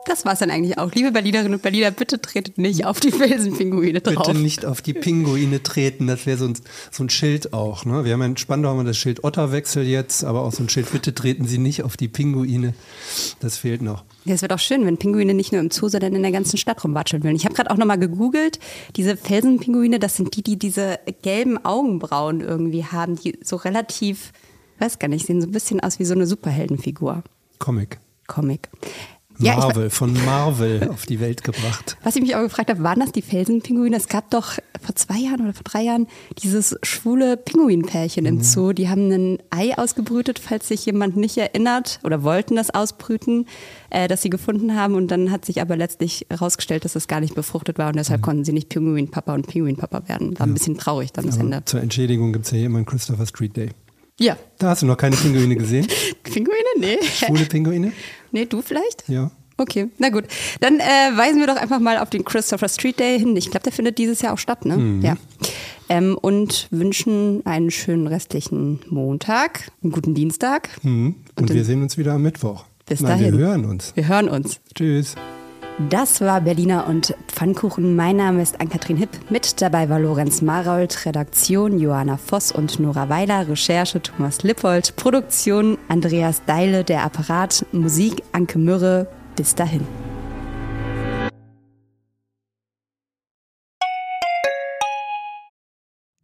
Das 0.05 0.25
war 0.25 0.33
es 0.33 0.39
dann 0.39 0.49
eigentlich 0.49 0.77
auch. 0.77 0.91
Liebe 0.93 1.11
Berlinerinnen 1.11 1.53
und 1.53 1.61
Berliner, 1.61 1.91
bitte 1.91 2.19
tretet 2.19 2.57
nicht 2.57 2.85
auf 2.85 2.99
die 2.99 3.11
Felsenpinguine 3.11 4.01
drauf. 4.01 4.25
Bitte 4.25 4.37
nicht 4.37 4.65
auf 4.65 4.81
die 4.81 4.93
Pinguine 4.93 5.61
treten, 5.61 6.07
das 6.07 6.25
wäre 6.25 6.37
so 6.37 6.45
ein, 6.45 6.57
so 6.89 7.03
ein 7.03 7.09
Schild 7.09 7.53
auch. 7.53 7.85
Ne? 7.85 8.03
Wir 8.03 8.13
haben 8.13 8.21
in 8.23 8.37
Spandau 8.37 8.69
haben 8.69 8.77
wir 8.77 8.83
das 8.83 8.97
Schild 8.97 9.23
Otterwechsel 9.23 9.83
jetzt, 9.85 10.23
aber 10.23 10.41
auch 10.41 10.51
so 10.51 10.63
ein 10.63 10.69
Schild, 10.69 10.91
bitte 10.91 11.13
treten 11.13 11.45
Sie 11.45 11.59
nicht 11.59 11.83
auf 11.83 11.97
die 11.97 12.07
Pinguine. 12.07 12.73
Das 13.39 13.57
fehlt 13.57 13.81
noch. 13.81 14.03
Ja, 14.25 14.33
es 14.33 14.41
wird 14.41 14.53
auch 14.53 14.59
schön, 14.59 14.85
wenn 14.85 14.97
Pinguine 14.97 15.33
nicht 15.33 15.51
nur 15.51 15.61
im 15.61 15.69
Zoo, 15.69 15.87
sondern 15.87 16.15
in 16.15 16.21
der 16.23 16.31
ganzen 16.31 16.57
Stadt 16.57 16.83
rumwatscheln 16.83 17.23
wollen. 17.23 17.35
Ich 17.35 17.45
habe 17.45 17.55
gerade 17.55 17.69
auch 17.69 17.77
nochmal 17.77 17.99
gegoogelt. 17.99 18.59
Diese 18.95 19.17
Felsenpinguine, 19.17 19.99
das 19.99 20.15
sind 20.15 20.35
die, 20.35 20.41
die 20.41 20.57
diese 20.57 20.99
gelben 21.21 21.63
Augenbrauen 21.63 22.41
irgendwie 22.41 22.85
haben, 22.85 23.15
die 23.15 23.37
so 23.43 23.55
relativ, 23.55 24.31
weiß 24.79 24.97
gar 24.99 25.07
nicht, 25.07 25.27
sehen 25.27 25.41
so 25.41 25.47
ein 25.47 25.51
bisschen 25.51 25.79
aus 25.79 25.99
wie 25.99 26.05
so 26.05 26.13
eine 26.15 26.25
Superheldenfigur. 26.25 27.23
Comic. 27.59 27.99
Comic. 28.27 28.69
Marvel, 29.37 29.83
ja, 29.83 29.89
von 29.89 30.13
Marvel 30.25 30.89
auf 30.89 31.05
die 31.05 31.19
Welt 31.19 31.43
gebracht. 31.43 31.97
Was 32.03 32.15
ich 32.15 32.21
mich 32.21 32.35
auch 32.35 32.41
gefragt 32.41 32.69
habe, 32.69 32.83
waren 32.83 32.99
das 32.99 33.11
die 33.11 33.21
Felsenpinguine? 33.21 33.95
Es 33.95 34.07
gab 34.07 34.29
doch 34.29 34.57
vor 34.81 34.95
zwei 34.95 35.17
Jahren 35.17 35.41
oder 35.41 35.53
vor 35.53 35.63
drei 35.63 35.83
Jahren 35.83 36.07
dieses 36.41 36.77
schwule 36.83 37.37
Pinguinpärchen 37.37 38.25
im 38.25 38.35
mhm. 38.35 38.43
Zoo. 38.43 38.73
Die 38.73 38.89
haben 38.89 39.11
ein 39.11 39.37
Ei 39.49 39.77
ausgebrütet, 39.77 40.39
falls 40.39 40.67
sich 40.67 40.85
jemand 40.85 41.17
nicht 41.17 41.37
erinnert 41.37 41.99
oder 42.03 42.23
wollten 42.23 42.55
das 42.55 42.69
ausbrüten, 42.69 43.45
äh, 43.89 44.07
das 44.07 44.21
sie 44.21 44.29
gefunden 44.29 44.75
haben. 44.75 44.95
Und 44.95 45.09
dann 45.09 45.31
hat 45.31 45.45
sich 45.45 45.61
aber 45.61 45.75
letztlich 45.75 46.25
herausgestellt, 46.29 46.85
dass 46.85 46.95
es 46.95 47.07
gar 47.07 47.19
nicht 47.19 47.35
befruchtet 47.35 47.77
war 47.77 47.89
und 47.89 47.95
deshalb 47.95 48.21
mhm. 48.21 48.25
konnten 48.25 48.45
sie 48.45 48.53
nicht 48.53 48.69
Pinguinpapa 48.69 49.33
und 49.33 49.47
Pinguinpapa 49.47 50.07
werden. 50.07 50.39
War 50.39 50.47
ja. 50.47 50.51
ein 50.51 50.53
bisschen 50.53 50.77
traurig 50.77 51.11
dann 51.13 51.25
das 51.25 51.37
Ende. 51.37 51.63
Zur 51.65 51.81
Entschädigung 51.81 52.33
gibt 52.33 52.45
es 52.45 52.51
ja 52.51 52.57
hier 52.57 52.65
immer 52.67 52.77
einen 52.77 52.85
Christopher 52.85 53.25
Street 53.25 53.55
Day. 53.55 53.69
Ja. 54.19 54.37
Da 54.59 54.69
hast 54.69 54.81
du 54.81 54.85
noch 54.85 54.97
keine 54.97 55.15
Pinguine 55.15 55.55
gesehen? 55.55 55.87
Pinguine? 56.23 56.57
Nee. 56.79 56.97
Schwule 57.01 57.45
Pinguine? 57.45 57.91
Nee, 58.31 58.45
du 58.45 58.61
vielleicht? 58.61 59.07
Ja. 59.07 59.31
Okay, 59.57 59.89
na 59.99 60.09
gut. 60.09 60.25
Dann 60.59 60.79
äh, 60.79 61.15
weisen 61.15 61.39
wir 61.39 61.47
doch 61.47 61.55
einfach 61.55 61.79
mal 61.79 61.99
auf 61.99 62.09
den 62.09 62.25
Christopher 62.25 62.67
Street 62.67 62.99
Day 62.99 63.19
hin. 63.19 63.35
Ich 63.35 63.51
glaube, 63.51 63.63
der 63.63 63.71
findet 63.71 63.97
dieses 63.97 64.21
Jahr 64.21 64.33
auch 64.33 64.39
statt, 64.39 64.65
ne? 64.65 64.77
Mhm. 64.77 65.01
Ja. 65.01 65.17
Ähm, 65.89 66.17
und 66.19 66.67
wünschen 66.71 67.45
einen 67.45 67.69
schönen 67.69 68.07
restlichen 68.07 68.79
Montag, 68.89 69.71
einen 69.83 69.91
guten 69.91 70.15
Dienstag. 70.15 70.69
Mhm. 70.83 71.15
Und, 71.35 71.49
und 71.49 71.53
wir 71.53 71.65
sehen 71.65 71.83
uns 71.83 71.97
wieder 71.97 72.13
am 72.13 72.23
Mittwoch. 72.23 72.65
Bis 72.87 73.01
Nein, 73.01 73.19
dahin. 73.19 73.37
Wir 73.37 73.47
hören 73.47 73.65
uns. 73.65 73.95
Wir 73.95 74.07
hören 74.07 74.29
uns. 74.29 74.61
Tschüss. 74.73 75.15
Das 75.89 76.21
war 76.21 76.41
Berliner 76.41 76.87
und 76.87 77.15
Pfannkuchen. 77.27 77.95
Mein 77.95 78.17
Name 78.17 78.41
ist 78.41 78.59
Ann-Kathrin 78.59 78.97
Hipp. 78.97 79.09
Mit 79.29 79.61
dabei 79.61 79.89
war 79.89 79.99
Lorenz 79.99 80.41
Marold, 80.41 81.05
Redaktion 81.05 81.79
Johanna 81.79 82.17
Voss 82.17 82.51
und 82.51 82.79
Nora 82.79 83.09
Weiler, 83.09 83.47
Recherche 83.47 84.01
Thomas 84.01 84.43
Lippold, 84.43 84.95
Produktion 84.95 85.77
Andreas 85.87 86.43
Deile, 86.45 86.83
der 86.83 87.03
Apparat, 87.03 87.65
Musik 87.71 88.23
Anke 88.31 88.59
Mürre. 88.59 89.07
Bis 89.35 89.55
dahin. 89.55 89.87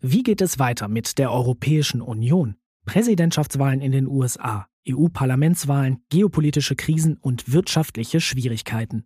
Wie 0.01 0.23
geht 0.23 0.41
es 0.41 0.59
weiter 0.59 0.87
mit 0.87 1.17
der 1.17 1.31
Europäischen 1.31 2.01
Union? 2.01 2.55
Präsidentschaftswahlen 2.85 3.81
in 3.81 3.91
den 3.91 4.07
USA, 4.07 4.67
EU-Parlamentswahlen, 4.89 5.99
geopolitische 6.09 6.75
Krisen 6.75 7.17
und 7.17 7.51
wirtschaftliche 7.51 8.21
Schwierigkeiten. 8.21 9.05